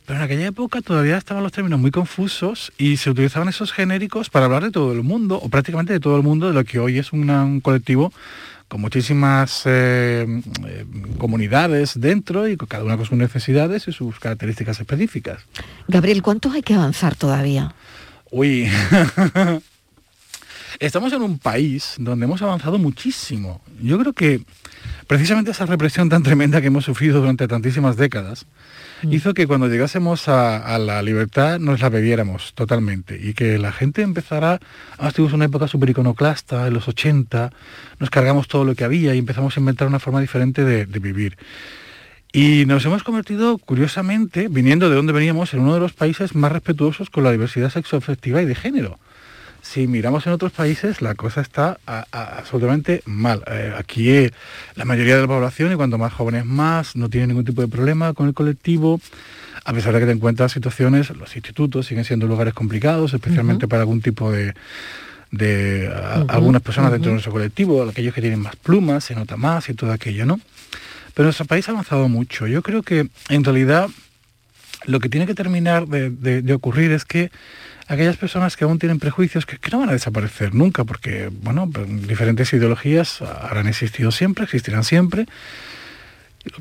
[0.07, 4.31] Pero en aquella época todavía estaban los términos muy confusos y se utilizaban esos genéricos
[4.31, 6.79] para hablar de todo el mundo, o prácticamente de todo el mundo, de lo que
[6.79, 8.13] hoy es un colectivo
[8.71, 10.25] con muchísimas eh,
[10.65, 10.87] eh,
[11.19, 15.43] comunidades dentro y cada una con sus necesidades y sus características específicas.
[15.89, 17.75] Gabriel, ¿cuánto hay que avanzar todavía?
[18.31, 18.71] Uy,
[20.79, 23.61] estamos en un país donde hemos avanzado muchísimo.
[23.83, 24.45] Yo creo que
[25.09, 28.47] precisamente esa represión tan tremenda que hemos sufrido durante tantísimas décadas
[29.03, 34.03] hizo que cuando llegásemos a, la libertad nos la bebiéramos totalmente y que la gente
[34.03, 34.61] empezara,
[34.95, 37.53] además tuvimos una época súper iconoclasta, en los 80,
[37.99, 40.99] nos cargamos todo lo que había y empezamos a inventar una forma diferente de, de
[40.99, 41.37] vivir.
[42.33, 46.53] Y nos hemos convertido, curiosamente, viniendo de donde veníamos, en uno de los países más
[46.53, 48.99] respetuosos con la diversidad sexoafectiva y de género.
[49.73, 53.45] Si miramos en otros países, la cosa está a- a- absolutamente mal.
[53.47, 54.33] Eh, aquí eh,
[54.75, 57.69] la mayoría de la población, y cuanto más jóvenes más, no tiene ningún tipo de
[57.69, 59.01] problema con el colectivo.
[59.65, 63.83] A pesar de que te encuentras situaciones, los institutos siguen siendo lugares complicados, especialmente para
[63.83, 64.55] algún tipo de,
[65.31, 69.15] de a- Ujú, algunas personas dentro de nuestro colectivo, aquellos que tienen más plumas, se
[69.15, 70.41] nota más y todo aquello, ¿no?
[71.15, 72.49] Pero nuestro país ha avanzado mucho.
[72.49, 73.89] Yo creo que en realidad
[74.87, 77.31] lo que tiene que terminar de, de- de ocurrir es que
[77.91, 81.87] aquellas personas que aún tienen prejuicios que, no van a desaparecer nunca, porque bueno, pues,
[82.07, 85.27] diferentes ideologías habrán existido siempre, existirán siempre.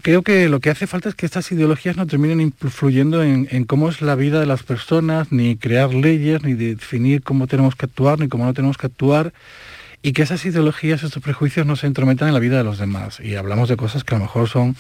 [0.01, 3.63] Creo que lo que hace falta es que estas ideologías no terminen influyendo en, en
[3.63, 7.85] cómo es la vida de las personas, ni crear leyes, ni definir cómo tenemos que
[7.85, 9.31] actuar, ni cómo no tenemos que actuar,
[10.01, 13.19] y que esas ideologías, estos prejuicios no se entrometan en la vida de los demás.
[13.19, 14.75] Y hablamos de cosas que a lo mejor son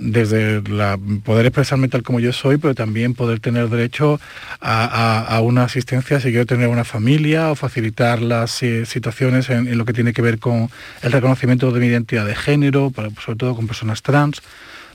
[0.00, 4.18] desde la, poder expresarme tal como yo soy, pero también poder tener derecho
[4.60, 9.84] a, una asistencia si quiero tener una familia o facilitar las eh, situaciones en, lo
[9.84, 10.70] que tiene que ver con
[11.02, 12.92] el reconocimiento de mi identidad de género,
[13.24, 14.42] sobre todo con personas trans.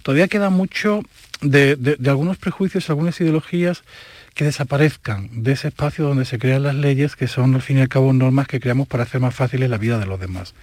[0.02, 1.02] Todavía queda mucho
[1.42, 3.84] de, de- de algunos prejuicios, algunas ideologías
[4.34, 7.82] que desaparezcan de ese espacio donde se crean las leyes, que son al fin y
[7.82, 10.54] al cabo normas que creamos para hacer más fáciles la vida de los demás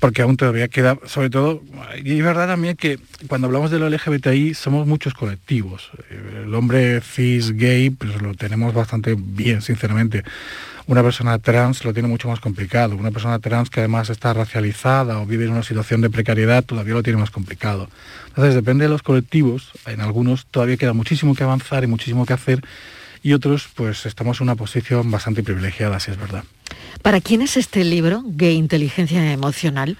[0.00, 1.62] porque aún todavía queda, sobre todo,
[2.02, 5.90] y es verdad también que cuando hablamos de lo LGBTI somos muchos colectivos.
[6.10, 10.24] El hombre cis, gay, pues lo tenemos bastante bien, sinceramente.
[10.86, 12.94] Una persona trans lo tiene mucho más complicado.
[12.96, 16.92] Una persona trans que además está racializada o vive en una situación de precariedad todavía
[16.92, 17.88] lo tiene más complicado.
[18.28, 19.70] Entonces, depende de los colectivos.
[19.86, 22.60] En algunos todavía queda muchísimo que avanzar y muchísimo que hacer.
[23.22, 26.44] Y otros, pues estamos en una posición bastante privilegiada, si es verdad.
[27.02, 29.96] ¿Para quién es este libro, Gay Inteligencia Emocional?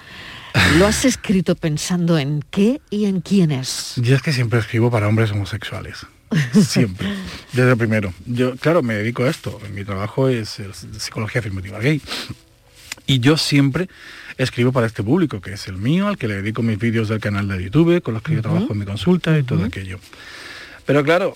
[0.78, 3.94] ¿Lo has escrito pensando en qué y en quiénes?
[3.96, 6.06] Yo es que siempre escribo para hombres homosexuales.
[6.52, 7.08] Siempre.
[7.52, 8.14] Desde el primero.
[8.26, 9.60] Yo, claro, me dedico a esto.
[9.72, 12.00] Mi trabajo es, es psicología afirmativa gay.
[13.06, 13.88] Y yo siempre
[14.38, 17.20] escribo para este público, que es el mío, al que le dedico mis vídeos del
[17.20, 19.98] canal de YouTube, con los que yo trabajo en mi consulta y todo aquello.
[20.86, 21.34] Pero claro,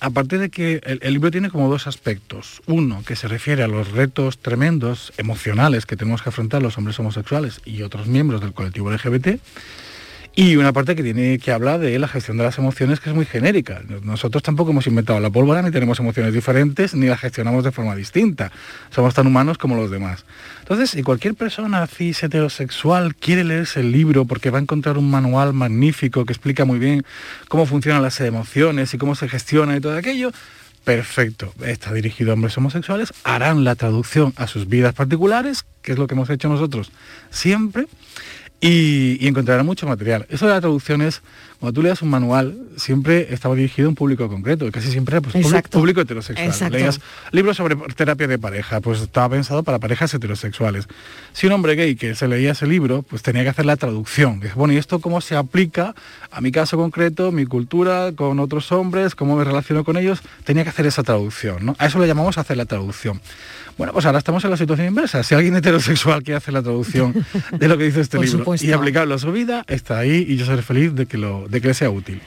[0.00, 2.62] aparte de que el, el libro tiene como dos aspectos.
[2.66, 6.98] Uno, que se refiere a los retos tremendos, emocionales, que tenemos que afrontar los hombres
[6.98, 9.40] homosexuales y otros miembros del colectivo LGBT.
[10.40, 13.16] Y una parte que tiene que hablar de la gestión de las emociones, que es
[13.16, 13.82] muy genérica.
[14.04, 17.96] Nosotros tampoco hemos inventado la pólvora, ni tenemos emociones diferentes, ni las gestionamos de forma
[17.96, 18.52] distinta.
[18.90, 20.24] Somos tan humanos como los demás.
[20.60, 25.10] Entonces, si cualquier persona cis heterosexual quiere leerse el libro porque va a encontrar un
[25.10, 27.02] manual magnífico que explica muy bien
[27.48, 30.30] cómo funcionan las emociones y cómo se gestiona y todo aquello,
[30.84, 31.52] perfecto.
[31.66, 36.06] Está dirigido a hombres homosexuales, harán la traducción a sus vidas particulares, que es lo
[36.06, 36.92] que hemos hecho nosotros
[37.30, 37.88] siempre
[38.60, 40.26] y, y encontrarán mucho material.
[40.30, 41.22] Eso de la traducción es,
[41.60, 45.20] cuando tú leas un manual, siempre estaba dirigido a un público concreto, y casi siempre
[45.20, 45.78] pues, público- Exacto.
[45.78, 46.46] público heterosexual.
[46.48, 46.76] Exacto.
[46.76, 47.00] Leías
[47.32, 50.86] libros sobre terapia de pareja, pues estaba pensado para parejas heterosexuales.
[51.32, 54.40] Si un hombre gay que se leía ese libro, pues tenía que hacer la traducción.
[54.54, 55.94] Bueno, ¿y esto cómo se aplica
[56.30, 60.20] a mi caso concreto, mi cultura, con otros hombres, cómo me relaciono con ellos?
[60.44, 61.76] Tenía que hacer esa traducción, ¿no?
[61.78, 63.20] A eso le llamamos hacer la traducción.
[63.78, 65.22] Bueno, pues ahora estamos en la situación inversa.
[65.22, 67.14] Si alguien heterosexual quiere hacer la traducción
[67.52, 68.66] de lo que dice este libro supuesto.
[68.66, 71.60] y aplicarlo a su vida, está ahí y yo seré feliz de que, lo, de
[71.60, 72.20] que le sea útil.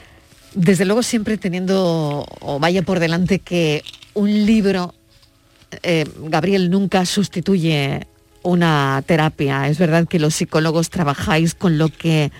[0.54, 3.84] Desde luego siempre teniendo o vaya por delante que
[4.14, 4.94] un libro,
[5.82, 8.06] eh, Gabriel, nunca sustituye
[8.42, 9.68] una terapia.
[9.68, 12.32] Es verdad que los psicólogos trabajáis con lo que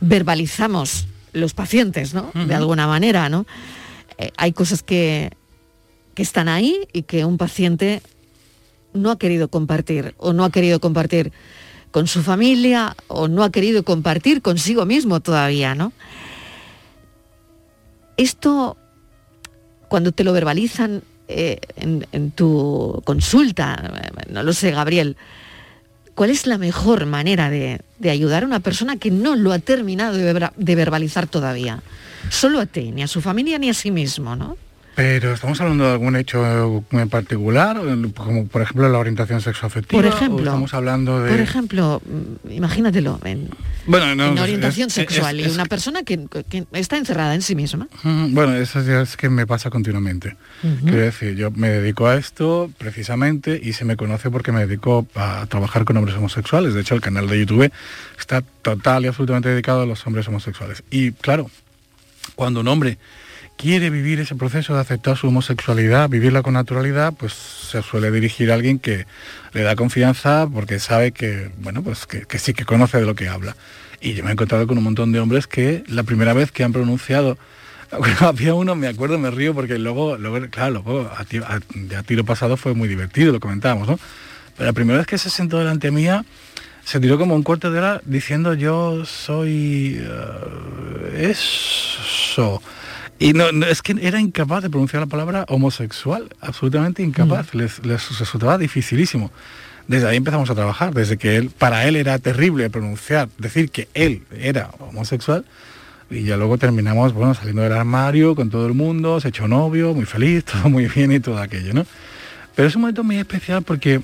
[0.00, 2.30] verbalizamos los pacientes, ¿no?
[2.34, 3.46] De alguna manera, ¿no?
[4.16, 5.30] Eh, hay cosas que,
[6.14, 8.00] que están ahí y que un paciente
[8.92, 11.32] no ha querido compartir o no ha querido compartir
[11.90, 15.92] con su familia o no ha querido compartir consigo mismo todavía, ¿no?
[18.16, 18.76] Esto,
[19.88, 25.16] cuando te lo verbalizan eh, en, tu consulta, eh, no lo sé, Gabriel,
[26.14, 29.58] ¿cuál es la mejor manera de, de ayudar a una persona que no lo ha
[29.58, 31.82] terminado de, de verbalizar todavía?
[32.28, 34.56] Solo a ti, ni a su familia, ni a sí mismo, ¿no?
[34.96, 37.80] Pero estamos hablando de algún hecho en particular,
[38.14, 40.02] como por ejemplo la orientación sexoafectiva.
[40.02, 41.30] Por ejemplo, estamos hablando de.
[41.30, 43.48] Por ejemplo, mm, imagínatelo, en,
[43.86, 47.34] bueno, no, en es- orientación es- sexual es- y una persona que, que está encerrada
[47.34, 47.88] en sí misma.
[48.02, 50.36] Bueno, eso ya es que me pasa continuamente.
[50.82, 55.06] Quiero decir, yo me dedico a esto precisamente y se me conoce porque me dedico
[55.14, 56.74] a trabajar con hombres homosexuales.
[56.74, 57.70] De hecho, el canal de YouTube
[58.18, 60.82] está total y absolutamente dedicado a los hombres homosexuales.
[60.90, 61.50] Y claro,
[62.34, 62.98] cuando un hombre
[63.60, 68.50] quiere vivir ese proceso de aceptar su homosexualidad, vivirla con naturalidad, pues se suele dirigir
[68.50, 69.04] a alguien que
[69.52, 73.28] le da confianza porque sabe que, bueno, pues que, sí que conoce de lo que
[73.28, 73.54] habla.
[74.00, 76.64] Y yo me he encontrado con un montón de hombres que la primera vez que
[76.64, 77.36] han pronunciado
[78.20, 82.24] había uno, me acuerdo, me río porque luego, luego claro, luego a tiro, a tiro
[82.24, 83.98] pasado fue muy divertido, lo comentábamos, ¿no?
[84.56, 86.24] Pero la primera vez que se sentó delante mía,
[86.82, 92.62] se tiró como un cuarto de hora diciendo yo soy eh, eso.
[93.20, 97.84] Y no, no, es que era incapaz de pronunciar la palabra homosexual, absolutamente incapaz, les,
[97.84, 99.30] les resultaba dificilísimo.
[99.86, 103.88] Desde ahí empezamos a trabajar, desde que él, para él era terrible pronunciar, decir que
[103.92, 105.44] él era homosexual,
[106.08, 109.92] y ya luego terminamos, bueno, saliendo del armario con todo el mundo, se echó novio,
[109.92, 111.84] muy feliz, todo muy bien y todo aquello, ¿no?
[112.54, 114.00] Pero es un momento muy especial porque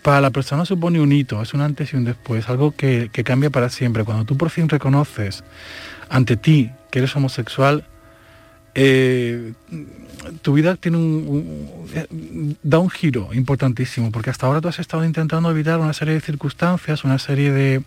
[0.00, 3.22] para la persona supone un hito, es un antes y un después, algo que, que
[3.22, 4.04] cambia para siempre.
[4.04, 5.44] Cuando tú por fin reconoces
[6.08, 7.84] ante ti que eres homosexual,
[8.74, 9.52] eh,
[10.42, 11.66] tu vida tiene un,
[12.10, 16.14] un- da un giro importantísimo, porque hasta ahora tú has estado intentando evitar una serie
[16.14, 17.82] de circunstancias, una serie de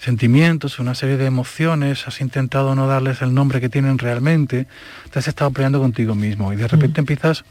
[0.00, 4.66] sentimientos, una serie de emociones, has intentado no darles el nombre que tienen realmente,
[5.10, 7.44] te has estado peleando contigo mismo y de repente empiezas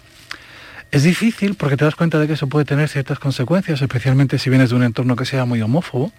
[0.90, 4.50] es difícil porque te das cuenta de que eso puede tener ciertas consecuencias, especialmente si
[4.50, 6.14] vienes de un entorno que sea muy homófobo,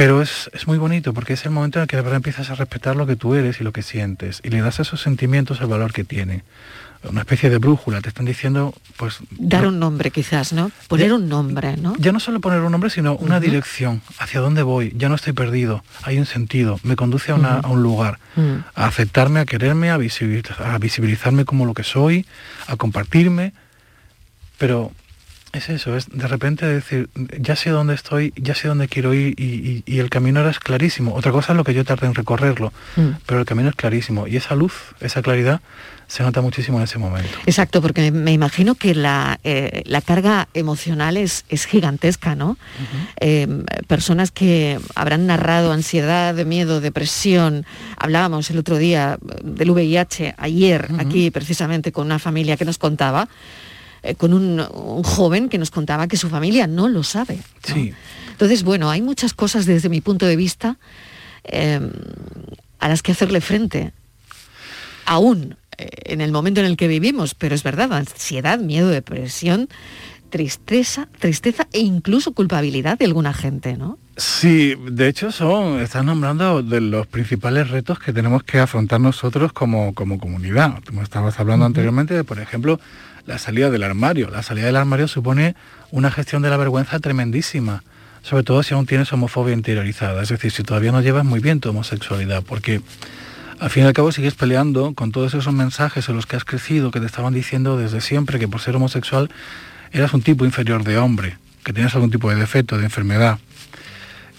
[0.00, 2.48] pero es, es muy bonito porque es el momento en el que de verdad empiezas
[2.48, 5.02] a respetar lo que tú eres y lo que sientes y le das a esos
[5.02, 6.42] sentimientos el valor que tienen.
[7.02, 9.18] Una especie de brújula, te están diciendo, pues...
[9.30, 10.70] Dar un nombre quizás, ¿no?
[10.88, 11.94] Poner un nombre, ¿no?
[11.98, 15.34] Ya no solo poner un nombre, sino una dirección, hacia dónde voy, ya no estoy
[15.34, 18.64] perdido, hay un sentido, me conduce a, una- a un lugar, Mm.
[18.74, 22.24] a aceptarme, a quererme, a, visibiliz- a visibilizarme como lo que soy,
[22.68, 23.52] a compartirme,
[24.56, 24.92] pero
[25.52, 29.34] es eso, es de repente decir, ya sé dónde estoy, ya sé dónde quiero ir
[29.38, 31.14] y, y- y el camino ahora es clarísimo.
[31.14, 33.08] Otra cosa es lo que yo tardé en recorrerlo, Mm.
[33.26, 35.60] pero el camino es clarísimo y esa luz, esa claridad,
[36.06, 37.30] se nota muchísimo en ese momento.
[37.46, 42.56] Exacto, porque me imagino que la, eh, la carga emocional es, es gigantesca, ¿no?
[43.20, 43.46] Eh,
[43.86, 47.64] personas que habrán narrado ansiedad, miedo, depresión.
[47.96, 53.28] Hablábamos el otro día del VIH, ayer aquí precisamente con una familia que nos contaba,
[54.02, 57.36] eh, con un, un joven que nos contaba que su familia no lo sabe.
[57.36, 57.74] ¿no?
[57.74, 57.94] Sí.
[58.40, 60.78] Entonces, bueno, hay muchas cosas desde mi punto de vista
[61.44, 61.80] eh,
[62.78, 63.92] a las que hacerle frente.
[65.04, 69.68] Aún eh, en el momento en el que vivimos, pero es verdad, ansiedad, miedo, depresión,
[70.30, 73.98] tristeza, tristeza e incluso culpabilidad de alguna gente, ¿no?
[74.16, 79.52] Sí, de hecho son, están nombrando de los principales retos que tenemos que afrontar nosotros
[79.52, 80.82] como, como comunidad.
[80.86, 82.80] Como estabas hablando anteriormente de, por ejemplo,
[83.26, 84.30] la salida del armario.
[84.30, 85.54] La salida del armario supone
[85.90, 87.82] una gestión de la vergüenza tremendísima,
[88.22, 91.60] sobre todo si aún tienes homofobia interiorizada, es decir, si todavía no llevas muy bien
[91.60, 92.80] tu homosexualidad, porque
[93.58, 96.44] al fin y al cabo sigues peleando con todos esos mensajes en los que has
[96.44, 99.30] crecido, que te estaban diciendo desde siempre que por ser homosexual
[99.92, 103.38] eras un tipo inferior de hombre, que tienes algún tipo de defecto, de enfermedad.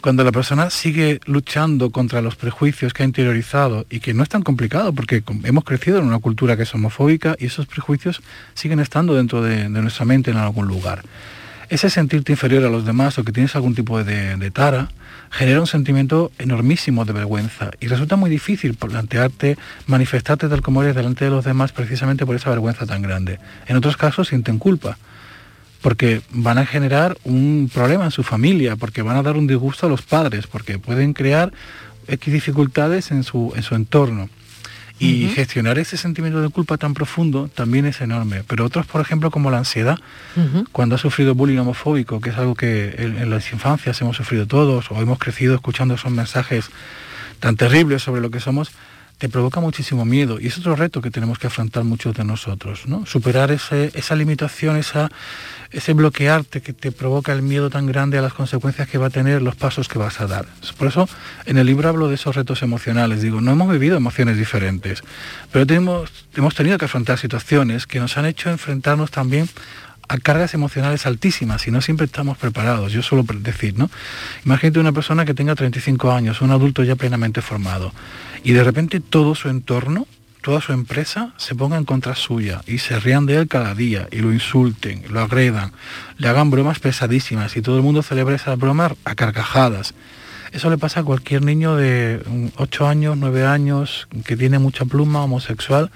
[0.01, 4.29] Cuando la persona sigue luchando contra los prejuicios que ha interiorizado y que no es
[4.29, 8.23] tan complicado porque hemos crecido en una cultura que es homofóbica y esos prejuicios
[8.55, 11.03] siguen estando dentro de, de nuestra mente en algún lugar.
[11.69, 14.89] Ese sentirte inferior a los demás o que tienes algún tipo de, de tara
[15.29, 20.95] genera un sentimiento enormísimo de vergüenza y resulta muy difícil plantearte, manifestarte tal como eres
[20.95, 23.39] delante de los demás precisamente por esa vergüenza tan grande.
[23.67, 24.97] En otros casos sienten culpa
[25.82, 29.88] porque van a generar un problema en su familia, porque van a dar un disgusto
[29.88, 31.51] a los padres, porque pueden crear
[32.07, 34.29] X dificultades en su, en su entorno.
[34.99, 38.43] Y gestionar ese sentimiento de culpa tan profundo también es enorme.
[38.45, 39.97] Pero otros, por ejemplo, como la ansiedad,
[40.71, 44.45] cuando ha sufrido bullying homofóbico, que es algo que en, en las infancias hemos sufrido
[44.45, 46.69] todos, o hemos crecido escuchando esos mensajes
[47.39, 48.71] tan terribles sobre lo que somos,
[49.22, 50.39] te provoca muchísimo miedo.
[50.41, 53.05] Y es otro reto que tenemos que afrontar muchos de nosotros, ¿no?
[53.05, 55.11] Superar ese- esa limitación, esa,
[55.69, 59.09] ese bloquearte que te provoca el miedo tan grande a las consecuencias que va a
[59.11, 60.47] tener los pasos que vas a dar.
[60.76, 61.07] Por eso
[61.45, 63.22] en el libro hablo de esos retos emocionales.
[63.22, 65.03] Digo, no hemos vivido emociones diferentes,
[65.51, 69.47] pero tenemos, hemos tenido que afrontar situaciones que nos han hecho enfrentarnos también
[70.07, 72.91] a cargas emocionales altísimas y no siempre estamos preparados.
[72.91, 73.89] Yo suelo decir, ¿no?
[74.45, 77.93] Imagínate una persona que tenga 35 años, un adulto ya plenamente formado,
[78.43, 80.07] y de repente todo su entorno,
[80.41, 84.07] toda su empresa se ponga en contra suya y se rían de él cada día
[84.11, 85.71] y lo insulten, lo agredan,
[86.17, 89.93] le hagan bromas pesadísimas y todo el mundo celebra esas bromas a carcajadas.
[90.51, 92.21] Eso le pasa a cualquier niño de
[92.57, 95.91] 8 años, 9 años, que tiene mucha pluma, homosexual.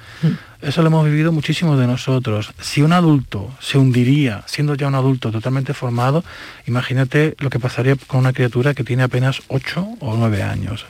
[0.62, 2.54] Eso lo hemos vivido muchísimos de nosotros.
[2.62, 6.24] Si un adulto se hundiría siendo ya un adulto totalmente formado,
[6.68, 10.86] imagínate lo que pasaría con una criatura que tiene apenas 8 o 9 años.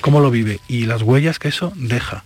[0.00, 0.60] ¿Cómo lo vive?
[0.68, 2.24] Y las huellas que eso deja.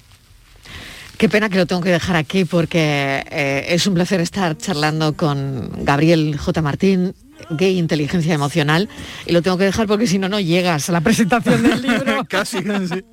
[1.20, 5.14] Qué pena que lo tengo que dejar aquí porque eh, es un placer estar charlando
[5.14, 6.62] con Gabriel J.
[6.62, 7.14] Martín,
[7.50, 8.88] gay inteligencia emocional,
[9.26, 12.24] y lo tengo que dejar porque si no, no llegas a la presentación del libro.
[12.28, 13.04] Casi, casi.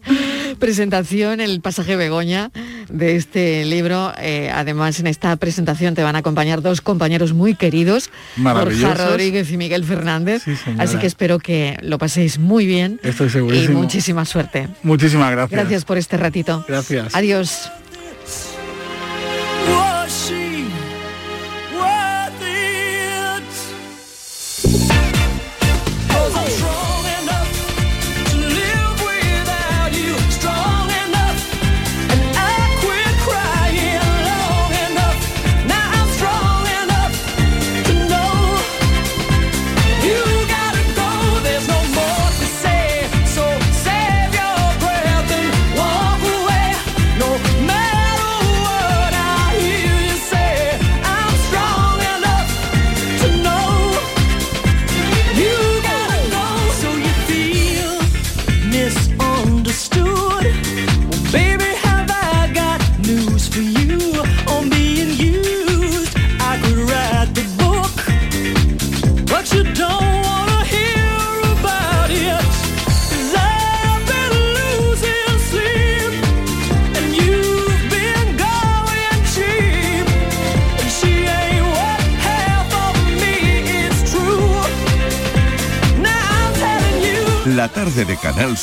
[0.60, 2.52] Presentación, el pasaje Begoña
[2.89, 4.14] de este libro.
[4.20, 8.98] Eh, además, en esta presentación te van a acompañar dos compañeros muy queridos, Maravillosos.
[9.10, 10.43] Rodríguez y Miguel Fernández.
[10.78, 13.80] Así que espero que lo paséis muy bien Estoy y segurísimo.
[13.80, 14.68] muchísima suerte.
[14.84, 15.60] Muchísimas gracias.
[15.60, 16.64] Gracias por este ratito.
[16.68, 17.16] Gracias.
[17.16, 17.70] Adiós.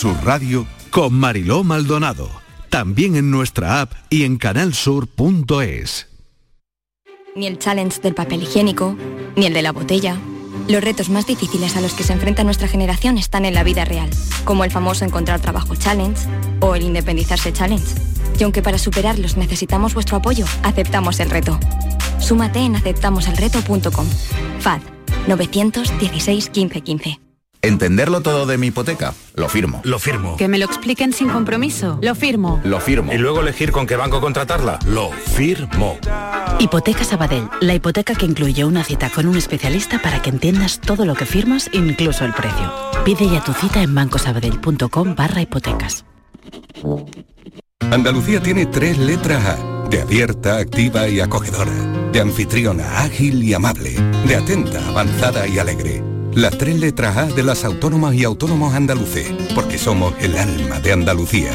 [0.04, 2.28] Sur Radio con Mariló Maldonado.
[2.68, 6.08] También en nuestra app y en canalsur.es.
[7.34, 8.98] Ni el challenge del papel higiénico,
[9.34, 10.18] ni el de la botella.
[10.68, 13.86] Los retos más difíciles a los que se enfrenta nuestra generación están en la vida
[13.86, 14.10] real,
[14.44, 16.28] como el famoso encontrar trabajo challenge
[16.60, 17.94] o el independizarse challenge.
[18.38, 21.58] Y aunque para superarlos necesitamos vuestro apoyo, aceptamos el reto.
[22.18, 24.06] Súmate en aceptamoselreto.com.
[24.60, 24.80] FAD
[25.28, 27.20] 916 15 15.
[27.64, 29.14] ¿Entenderlo todo de mi hipoteca?
[29.34, 29.80] Lo firmo.
[29.84, 30.36] Lo firmo.
[30.36, 31.98] Que me lo expliquen sin compromiso.
[32.02, 32.60] Lo firmo.
[32.62, 33.10] Lo firmo.
[33.10, 34.78] Y luego elegir con qué banco contratarla.
[34.86, 35.96] Lo firmo.
[36.58, 41.06] Hipoteca Sabadell, la hipoteca que incluye una cita con un especialista para que entiendas todo
[41.06, 42.70] lo que firmas, incluso el precio.
[43.02, 46.04] Pide ya tu cita en bancosabadell.com barra hipotecas.
[47.90, 51.72] Andalucía tiene tres letras A, de abierta, activa y acogedora,
[52.12, 53.96] de anfitriona, ágil y amable,
[54.26, 56.13] de atenta, avanzada y alegre.
[56.34, 60.92] Las tres letras A de las autónomas y autónomos andaluces, porque somos el alma de
[60.92, 61.52] Andalucía.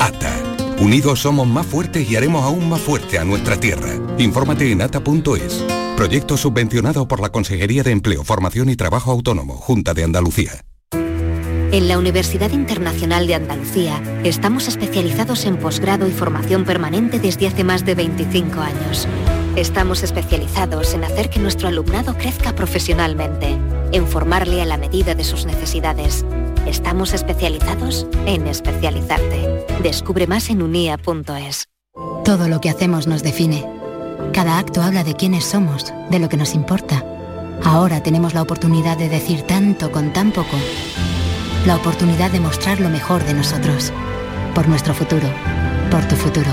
[0.00, 0.32] ATA.
[0.78, 3.94] Unidos somos más fuertes y haremos aún más fuerte a nuestra tierra.
[4.18, 5.64] Infórmate en ata.es.
[5.96, 10.52] Proyecto subvencionado por la Consejería de Empleo, Formación y Trabajo Autónomo, Junta de Andalucía.
[10.92, 17.64] En la Universidad Internacional de Andalucía estamos especializados en posgrado y formación permanente desde hace
[17.64, 19.08] más de 25 años.
[19.56, 23.56] Estamos especializados en hacer que nuestro alumnado crezca profesionalmente,
[23.90, 26.26] en formarle a la medida de sus necesidades.
[26.66, 29.64] Estamos especializados en especializarte.
[29.82, 31.70] Descubre más en unia.es.
[32.22, 33.66] Todo lo que hacemos nos define.
[34.34, 37.02] Cada acto habla de quiénes somos, de lo que nos importa.
[37.64, 40.58] Ahora tenemos la oportunidad de decir tanto con tan poco.
[41.64, 43.90] La oportunidad de mostrar lo mejor de nosotros.
[44.54, 45.28] Por nuestro futuro.
[45.90, 46.50] Por tu futuro.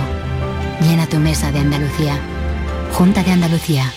[0.79, 2.17] Llena tu mesa de Andalucía.
[2.93, 3.91] Junta de Andalucía.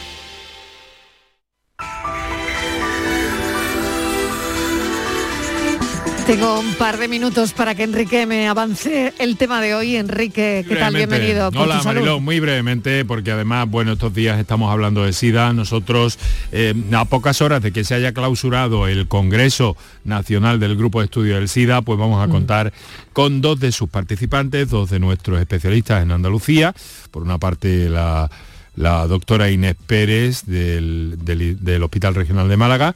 [6.26, 9.94] Tengo un par de minutos para que Enrique me avance el tema de hoy.
[9.94, 10.92] Enrique, ¿qué tal?
[10.94, 11.24] Brevemente.
[11.24, 11.51] Bienvenido.
[11.62, 11.80] Hola.
[11.84, 15.53] Mariló, muy brevemente, porque además, bueno, estos días estamos hablando de SIDA.
[15.53, 16.18] Nosotros,
[16.51, 21.05] eh, a pocas horas de que se haya clausurado el Congreso Nacional del Grupo de
[21.05, 22.30] Estudio del SIDA, pues vamos a Mm.
[22.32, 22.72] contar
[23.12, 26.74] con dos de sus participantes, dos de nuestros especialistas en Andalucía.
[27.12, 28.28] Por una parte, la,
[28.76, 32.94] la doctora Inés Pérez del, del- Hospital Regional de Málaga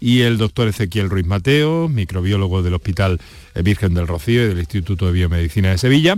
[0.00, 3.20] y el doctor Ezequiel Ruiz Mateo, microbiólogo del Hospital
[3.62, 6.16] Virgen del Rocío y del Instituto de Biomedicina de Sevilla.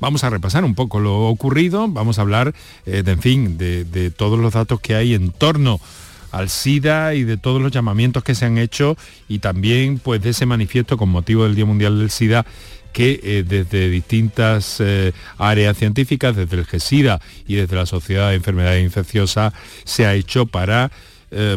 [0.00, 3.84] Vamos a repasar un poco lo ocurrido, vamos a hablar, eh, de, en fin, de,
[3.84, 5.80] de todos los datos que hay en torno
[6.32, 8.96] al SIDA y de todos los llamamientos que se han hecho
[9.28, 12.44] y también pues de ese manifiesto con motivo del Día Mundial del SIDA
[12.94, 18.36] que eh, desde distintas eh, áreas científicas, desde el GESIDA y desde la Sociedad de
[18.36, 19.52] Enfermedades Infecciosas,
[19.84, 20.90] se ha hecho para
[21.30, 21.56] eh,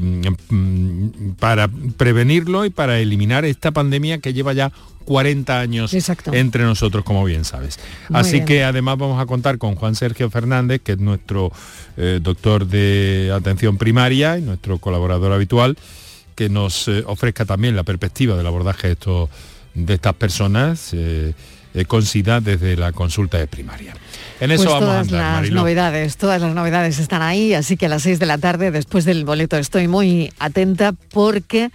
[0.49, 1.67] mm, para
[1.97, 4.71] prevenirlo y para eliminar esta pandemia que lleva ya
[5.05, 5.91] 40 años
[6.33, 7.79] entre nosotros, como bien sabes.
[8.09, 8.45] Muy Así bien.
[8.45, 11.51] que además vamos a contar con Juan Sergio Fernández, que es nuestro
[11.95, 15.77] eh, doctor de atención primaria y nuestro colaborador habitual,
[16.35, 19.29] que nos eh, ofrezca también la perspectiva del abordaje de, estos-
[19.85, 21.33] de estas personas eh,
[21.73, 23.93] eh, con SIDA desde la consulta de primaria.
[24.39, 25.55] En eso pues vamos a todas andar, las Mariló.
[25.55, 29.05] novedades, todas las novedades están ahí, así que a las 6 de la tarde, después
[29.05, 31.69] del boleto, estoy muy atenta porque,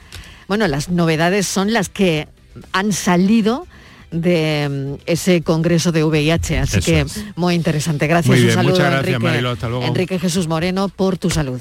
[0.48, 2.28] bueno, las novedades son las que
[2.72, 3.66] han salido
[4.10, 6.58] de mm, ese congreso de VIH.
[6.58, 7.24] Así Eso que es.
[7.36, 8.06] muy interesante.
[8.06, 8.36] Gracias.
[8.36, 9.84] Muy un saludo, muchas gracias, Enrique, Marilo, hasta luego.
[9.84, 11.60] Enrique Jesús Moreno, por tu salud.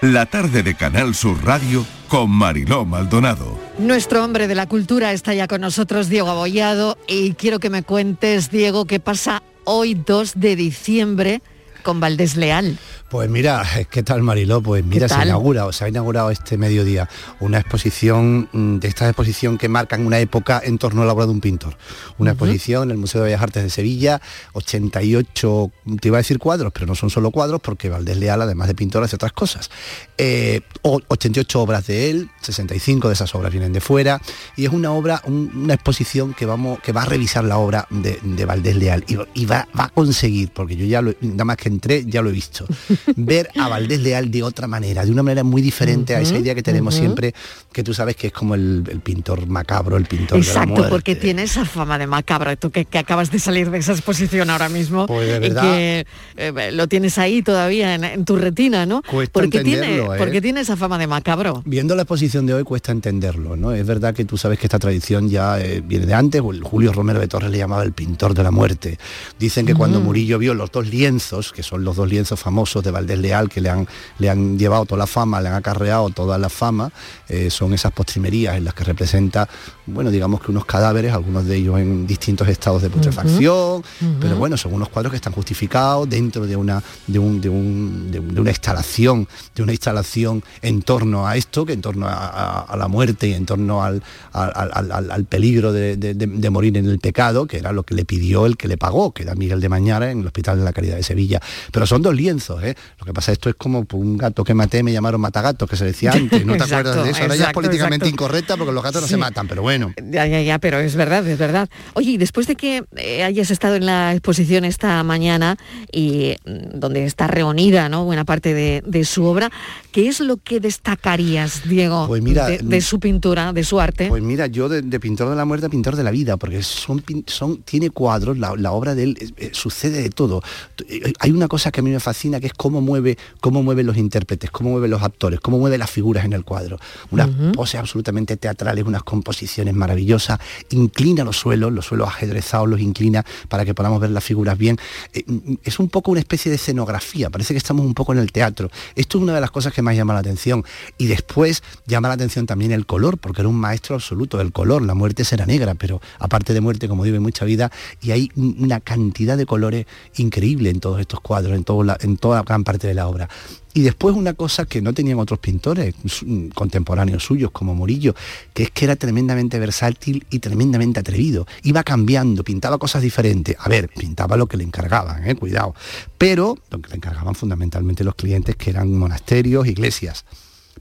[0.00, 3.58] La tarde de Canal Sur Radio con Mariló Maldonado.
[3.76, 7.82] Nuestro hombre de la cultura está ya con nosotros, Diego Abollado, y quiero que me
[7.82, 11.42] cuentes, Diego, qué pasa hoy 2 de diciembre
[11.82, 12.78] con Valdés Leal.
[13.10, 14.62] Pues mira, ¿qué tal Mariló?
[14.62, 17.08] Pues mira, se inaugura, se ha inaugurado este mediodía
[17.40, 21.24] una exposición, mm, de esta exposición que marcan una época en torno a la obra
[21.26, 21.76] de un pintor.
[22.18, 24.20] Una exposición en el Museo de Bellas Artes de Sevilla,
[24.52, 28.68] 88, te iba a decir cuadros, pero no son solo cuadros porque Valdés Leal, además
[28.68, 29.70] de pintor, hace otras cosas.
[30.16, 34.20] Eh, o- 88 obras de él, 65 de esas obras vienen de fuera,
[34.56, 37.88] y es una obra, un- una exposición que, vamos, que va a revisar la obra
[37.90, 41.44] de, de Valdés Leal y, y va, va a conseguir, porque yo ya lo, nada
[41.44, 42.66] más que entré, ya lo he visto,
[43.16, 46.54] ver a Valdés Leal de otra manera, de una manera muy diferente a esa idea
[46.54, 47.34] que tenemos siempre,
[47.72, 50.70] que tú sabes que es como el, el pintor macabro, el pintor de la Exacto,
[50.70, 50.90] muerte.
[50.90, 54.50] porque tiene esa fama de macabro, tú que, que acabas de salir de esa exposición
[54.50, 58.86] ahora mismo Pues de y que eh, lo tienes ahí todavía en, en tu retina,
[58.86, 59.02] ¿no?
[59.02, 60.04] Cuesta porque tiene, ¿eh?
[60.18, 61.62] porque tiene esa fama de macabro.
[61.64, 63.72] Viendo la exposición de hoy cuesta entenderlo, ¿no?
[63.72, 66.62] Es verdad que tú sabes que esta tradición ya eh, viene de antes, o el
[66.62, 68.98] Julio Romero de Torres le llamaba el pintor de la muerte.
[69.38, 70.00] Dicen que cuando.
[70.00, 73.60] Murillo vio los dos lienzos, que son los dos lienzos famosos de Valdés Leal, que
[73.60, 73.86] le han,
[74.18, 76.90] le han llevado toda la fama, le han acarreado toda la fama,
[77.28, 79.48] eh, son esas postrimerías en las que representa,
[79.86, 83.82] bueno, digamos que unos cadáveres, algunos de ellos en distintos estados de putrefacción,
[84.20, 88.10] pero bueno, son unos cuadros que están justificados dentro de una, de un, de un-
[88.10, 92.06] de un- de una instalación, de una instalación en torno a esto, que en torno
[92.06, 95.96] a, a- a la muerte y en torno al, al- al- al- al peligro de,
[95.96, 98.68] de- de- de morir en el pecado, que era lo que le pidió el que
[98.68, 101.40] le pagó, que era Miguel de Mañara en el Hospital de la Caridad de Sevilla.
[101.72, 102.76] Pero son dos lienzos, ¿eh?
[102.98, 105.84] Lo que pasa esto es como un gato que maté, me llamaron matagatos, que se
[105.84, 107.20] decía antes, ¿no te Exacto, acuerdas de eso?
[107.22, 108.24] Ahora ya es exacto, políticamente exacto.
[108.24, 109.92] incorrecta porque los gatos no se matan, pero bueno.
[110.10, 111.68] Ya, ya, ya, pero es verdad, es verdad.
[111.94, 115.56] Oye, y después de que eh, hayas estado en la exposición esta mañana
[115.92, 118.04] y mm, donde está reunida ¿no?
[118.04, 119.50] buena parte de, de su obra,
[119.92, 124.08] ¿qué es lo que destacarías, Diego, Pues mira, de, de su pintura, de su arte?
[124.08, 126.62] Pues mira, yo de, de pintor de la muerte a pintor de la vida, porque
[126.62, 130.42] son, son tiene cuadros, la, la obra de él eh, sucede de todo.
[130.88, 133.86] Eh, Hay una cosa que a mí me fascina, que es cómo mueve, cómo mueven
[133.86, 136.78] los intérpretes, cómo mueven los actores, cómo mueven las figuras en el cuadro.
[137.10, 140.38] Unas poses absolutamente teatrales, unas composiciones maravillosas,
[140.70, 144.78] inclina los suelos, los suelos ajedrezados los inclina para que podamos ver las figuras bien.
[145.12, 148.18] Eh, mm, es un poco una especie de escenografía, parece que estamos un poco en
[148.20, 148.70] el teatro.
[148.94, 150.62] Esto es una de las cosas que más llama la atención.
[150.98, 154.82] Y después llama la atención también el color, porque era un maestro absoluto del color.
[154.82, 157.70] La muerte será negra, pero aparte de muerte, como hay mucha vida
[158.02, 161.96] y hay un- una cantidad de colores increíble en todos estos cuadros, en, todo la-
[162.00, 163.28] en toda gran parte de la obra.
[163.72, 168.14] Y después una cosa que no tenían otros pintores su- contemporáneos suyos como Murillo,
[168.52, 171.46] que es que era tremendamente versátil y tremendamente atrevido.
[171.62, 173.56] Iba cambiando, pintaba cosas diferentes.
[173.60, 175.74] A ver, pintaba lo que le encargaban, eh, cuidado.
[176.18, 180.24] Pero lo que le encargaban fundamentalmente los clientes, que eran monasterios, iglesias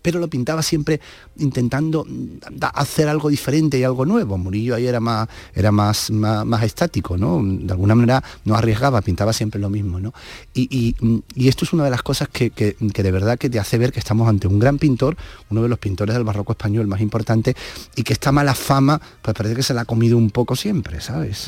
[0.02, 1.00] pero lo pintaba siempre
[1.38, 2.38] intentando mm,
[2.74, 4.38] hacer algo diferente y algo nuevo.
[4.38, 7.42] Murillo ahí era más, era más, más, más estático, ¿no?
[7.44, 10.14] De alguna manera no arriesgaba, pintaba siempre lo mismo, ¿no?
[10.54, 13.38] Y, y- mm, y esto es una de las cosas que, que- que de verdad
[13.38, 15.16] que te hace ver que estamos ante un gran pintor,
[15.50, 17.56] uno de los pintores del barroco español más importante,
[17.96, 21.02] y que esta mala fama, pues parece que se la ha comido un poco siempre,
[21.02, 21.46] ¿sabes?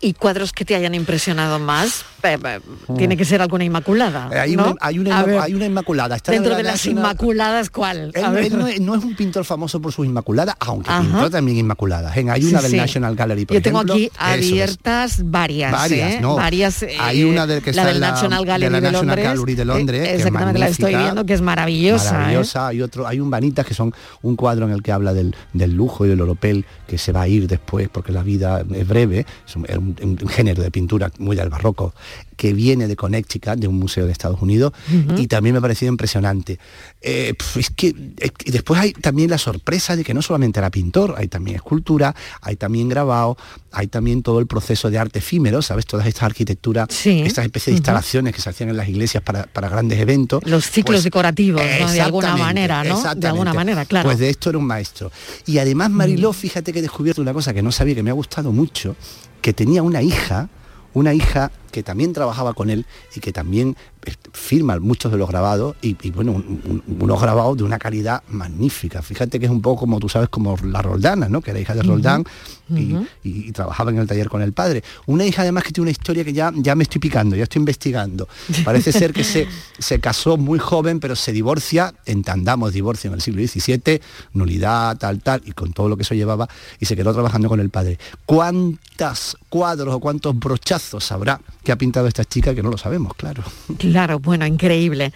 [0.00, 2.04] ¿Y cuadros que te hayan impresionado más?
[2.22, 2.60] Eh, eh,
[2.96, 4.30] Tiene que ser alguna inmaculada.
[4.32, 4.70] Eh, Hay, ¿no?
[4.72, 6.16] una, hay, una, hay inmaculada.
[6.16, 8.10] Está dentro la de las inmaculadas, ¿cuál?
[8.14, 11.02] Él, él no, es, no es un pintor famoso por sus inmaculadas, aunque Ajá.
[11.02, 12.16] pintó también inmaculadas.
[12.16, 12.76] En- Hay una Sí, del sí.
[12.76, 13.94] National Gallery, por Yo tengo ejemplo.
[13.94, 14.12] aquí es.
[14.20, 15.72] abiertas varias.
[15.72, 16.18] Varias, ¿eh?
[16.20, 16.36] no.
[16.36, 16.82] Varias.
[16.82, 18.82] eh, Hay una del que la está del en la- National de Gallery la de
[18.92, 19.24] National Londres.
[19.26, 22.08] Gallery de Londres, eh, que es la estoy viendo, que es maravillosa.
[22.10, 22.12] ¿eh?
[22.18, 22.68] Maravillosa.
[22.68, 23.92] Hay otro, hay un Vanitas que son
[24.22, 27.22] un cuadro en el que habla del, del lujo y del oropel que se va
[27.22, 29.26] a ir después porque la vida es breve.
[29.46, 31.94] Es un, es un- un género de pintura muy del barroco
[32.36, 34.72] que viene de Connecticut, de un museo de Estados Unidos,
[35.16, 36.58] y también me ha parecido impresionante.
[37.00, 40.70] Eh, es que es que después hay también la sorpresa de que no solamente era
[40.70, 43.36] pintor, hay también escultura, hay también grabado,
[43.72, 45.86] hay también todo el proceso de arte efímero, ¿sabes?
[45.86, 49.68] Todas estas arquitecturas, estas especies de instalaciones que se hacían en las iglesias para, para
[49.68, 50.42] grandes eventos.
[50.46, 51.90] Los ciclos Pues, decorativos, ¿no?
[51.92, 53.02] de alguna manera, ¿no?
[53.14, 54.08] De alguna manera, claro.
[54.08, 55.10] Pues de esto era un maestro.
[55.46, 58.14] Y además Mariló, fíjate que he descubierto una cosa que no sabía, que me ha
[58.14, 58.96] gustado mucho,
[59.40, 60.48] que tenía una hija,
[60.94, 65.28] una hija que también trabajaba con él y que también eh, firma muchos de los
[65.28, 69.02] grabados y, y, bueno, un- un- unos grabados de una calidad magnífica.
[69.02, 71.40] Fíjate que es un poco como tú sabes, como la Roldana, ¿no?
[71.40, 72.22] Que era hija de Roldán
[72.68, 73.06] y, Ujú.
[73.24, 74.84] y- y trabajaba en el taller con el padre.
[75.06, 77.58] Una hija además que tiene una historia que ya, ya me estoy picando, ya estoy
[77.58, 78.28] investigando.
[78.64, 79.48] Parece ser que se,
[79.80, 84.00] se casó muy joven, pero se divorcia, entendamos divorcio en el siglo XVII,
[84.32, 86.48] nulidad, tal, tal, y con todo lo que eso llevaba,
[86.78, 87.98] y se quedó trabajando con el padre.
[88.26, 93.14] ¿Cuántos cuadros o cuántos brochazos habrá que ha pintado esta chica que no lo sabemos,
[93.14, 93.42] claro?
[93.78, 95.12] Claro, bueno, increíble.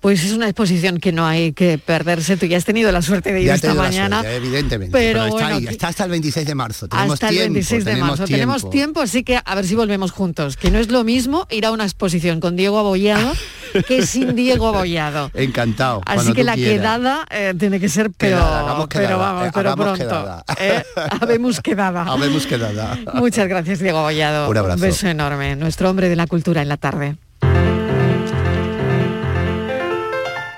[0.00, 2.36] Pues es una exposición que no hay que perderse.
[2.36, 4.20] Tú ya has tenido la suerte de ir Ya esta mañana.
[4.20, 4.92] suerte, evidentemente.
[4.92, 6.86] pero Pero, está bueno, ahí, está hasta el 26 de marzo.
[6.86, 8.24] Tenemos hasta el tiempo, 26 de tenemos marzo.
[8.32, 8.70] Tenemos tiempo.
[8.72, 10.56] tiempo, así que a ver si volvemos juntos.
[10.56, 13.32] Que no es lo mismo ir a una exposición con Diego Abollado
[13.86, 15.30] que sin Diego Abollado.
[15.34, 16.02] Encantado.
[16.06, 16.74] Así que la quieras.
[16.76, 19.94] quedada eh, tiene que ser, pero, Quedada, hagamos pero vamos, eh, pero pronto.
[19.98, 20.44] quedada.
[20.58, 20.82] ¿eh?
[21.20, 22.02] Habemos quedada.
[22.08, 22.98] Habemos quedada.
[23.14, 24.48] Muchas gracias, Diego Abollado.
[24.50, 24.80] Un abrazo.
[24.82, 25.56] beso enorme.
[25.56, 27.16] Nuestro hombre de la cultura en la tarde.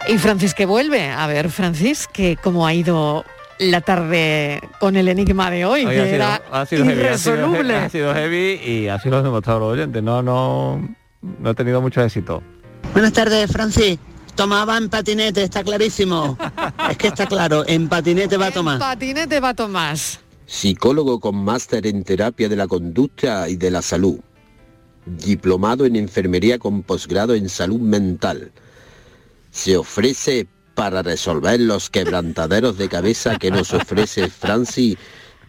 [0.09, 1.11] Y Francis que vuelve.
[1.11, 3.25] A ver, Francis, que cómo ha ido
[3.59, 7.05] la tarde con el enigma de hoy, Hoy que ha sido, era ha sido heavy,
[7.07, 7.75] ha sido, irresoluble.
[7.77, 10.03] ha sido heavy y así lo han demostrado los oyentes.
[10.03, 12.43] No, no, no he tenido mucho éxito.
[12.93, 13.99] Buenas tardes, Francis.
[14.35, 16.39] Tomaba en patinete, está clarísimo.
[16.91, 18.79] es que está claro, en patinete va a tomar.
[18.79, 20.21] Patinete va Tomás.
[20.47, 24.21] Psicólogo con máster en terapia de la conducta y de la salud.
[25.05, 28.53] Diplomado en enfermería con posgrado en salud mental.
[29.51, 34.97] Se ofrece para resolver los quebrantaderos de cabeza que nos ofrece Franci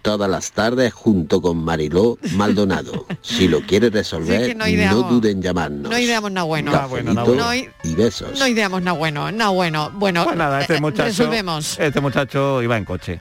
[0.02, 3.06] todas las tardes junto con Mariló Maldonado.
[3.22, 5.91] Si lo quiere resolver, Sí, que no duden en llamarnos.
[5.91, 6.72] No ideamos nada bueno.
[6.72, 8.38] Cafelito no, i- y besos.
[8.39, 9.91] no ideamos nada bueno, nada bueno.
[9.93, 11.78] Bueno, Pues nada, este eh, muchacho, resolvemos.
[11.80, 13.20] este muchacho iba en coche.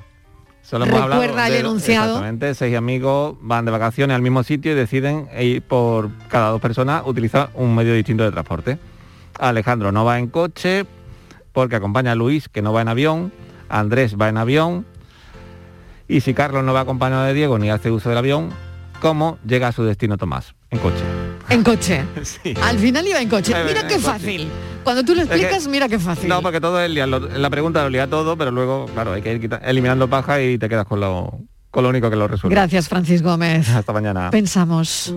[0.62, 2.06] Solo hemos hablado Recuerda el de- enunciado.
[2.12, 6.60] Exactamente, seis amigos van de vacaciones al mismo sitio y deciden ir por cada dos
[6.60, 8.78] personas utilizar un medio distinto de transporte.
[9.38, 10.84] Alejandro no va en coche
[11.52, 13.32] porque acompaña a Luis, que no va en avión.
[13.68, 14.86] Andrés va en avión.
[16.08, 18.50] Y si Carlos no va acompañado de Diego ni hace uso del avión,
[19.00, 20.54] ¿cómo llega a su destino Tomás?
[20.70, 21.04] En coche.
[21.50, 22.02] En coche.
[22.62, 23.54] Al final iba en coche.
[23.66, 24.48] Mira qué fácil.
[24.84, 26.28] Cuando tú lo que- explicas, mira qué fácil.
[26.28, 29.20] No, porque todo es liar, lo- la pregunta lo lía todo, pero luego, claro, hay
[29.22, 31.40] que ir eliminando paja y te quedas con lo,
[31.70, 32.54] con lo único que lo resuelve.
[32.54, 33.68] Gracias, Francis Gómez.
[33.68, 34.30] Hasta mañana.
[34.30, 35.12] Pensamos.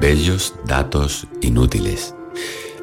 [0.00, 2.14] Bellos datos inútiles.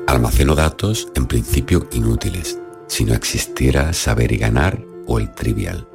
[0.07, 5.87] Almaceno datos en principio inútiles, si no existiera saber y ganar o el trivial.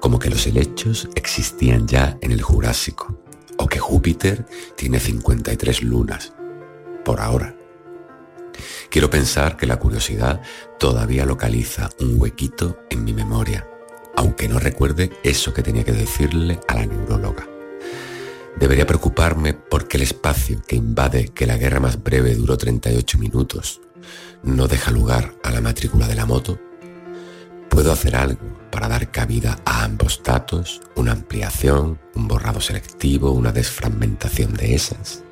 [0.00, 3.16] Como que los helechos existían ya en el Jurásico,
[3.58, 4.44] o que Júpiter
[4.76, 6.32] tiene 53 lunas,
[7.04, 7.54] por ahora.
[8.90, 10.42] Quiero pensar que la curiosidad
[10.78, 13.66] todavía localiza un huequito en mi memoria,
[14.16, 17.51] aunque no recuerde eso que tenía que decirle a la neuróloga.
[18.58, 23.80] Debería preocuparme porque el espacio que invade que la guerra más breve duró 38 minutos
[24.42, 26.58] no deja lugar a la matrícula de la moto.
[27.68, 30.80] ¿Puedo hacer algo para dar cabida a ambos datos?
[30.96, 32.00] ¿Una ampliación?
[32.14, 33.30] ¿Un borrado selectivo?
[33.30, 35.22] ¿Una desfragmentación de esas?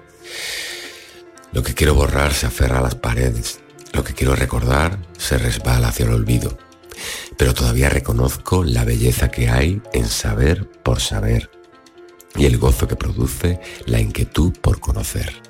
[1.52, 3.60] Lo que quiero borrar se aferra a las paredes.
[3.92, 6.56] Lo que quiero recordar se resbala hacia el olvido.
[7.36, 11.50] Pero todavía reconozco la belleza que hay en saber por saber
[12.36, 15.42] y el gozo que produce la inquietud por conocer,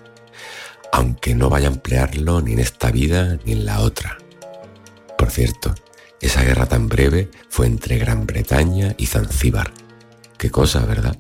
[0.93, 4.19] aunque no vaya a emplearlo ni en esta vida ni en la otra.
[5.19, 5.75] Por cierto,
[6.21, 9.73] esa guerra tan breve fue entre Gran Bretaña y Zanzíbar.
[10.37, 11.17] Qué cosa, ¿verdad?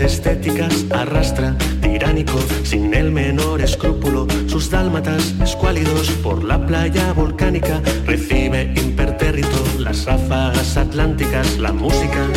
[0.00, 8.74] Estéticas arrastra, tiránico, sin el menor escrúpulo, sus dálmatas escuálidos por la playa volcánica, recibe
[8.76, 12.28] impertérrito las ráfagas atlánticas, la música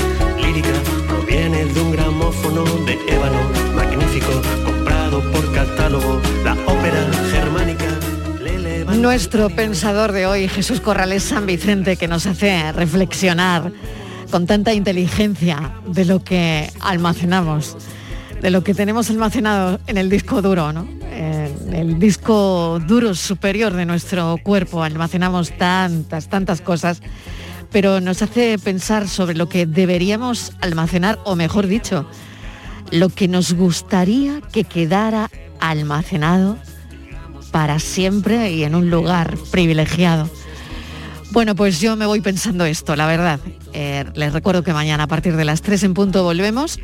[0.41, 0.73] lírica
[1.07, 3.41] proviene de un gramófono de ébano,
[3.75, 4.31] magnífico,
[4.63, 7.85] comprado por catálogo, la ópera germánica.
[8.95, 13.71] Nuestro pensador de hoy, Jesús Corrales San Vicente, que nos hace reflexionar
[14.29, 17.77] con tanta inteligencia de lo que almacenamos,
[18.41, 20.87] de lo que tenemos almacenado en el disco duro, ¿no?
[21.11, 27.01] En el disco duro superior de nuestro cuerpo almacenamos tantas, tantas cosas,
[27.71, 32.07] pero nos hace pensar sobre lo que deberíamos almacenar, o mejor dicho,
[32.91, 36.57] lo que nos gustaría que quedara almacenado
[37.51, 40.29] para siempre y en un lugar privilegiado.
[41.31, 43.39] Bueno, pues yo me voy pensando esto, la verdad.
[43.73, 46.79] Eh, les recuerdo que mañana a partir de las 3 en punto volvemos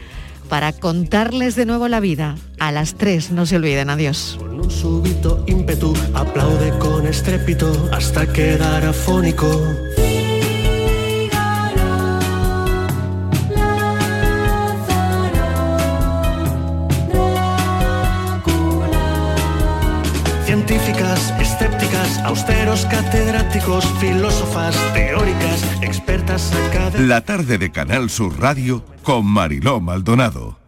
[0.50, 2.36] para contarles de nuevo la vida.
[2.60, 4.38] A las 3, no se olviden, adiós.
[4.40, 9.48] Con un súbito ímpetu aplaude con estrépito hasta quedar afónico.
[22.26, 27.02] Austeros, catedráticos, filósofas, teóricas, expertas académicas.
[27.02, 30.65] La tarde de Canal Sur Radio con Mariló Maldonado.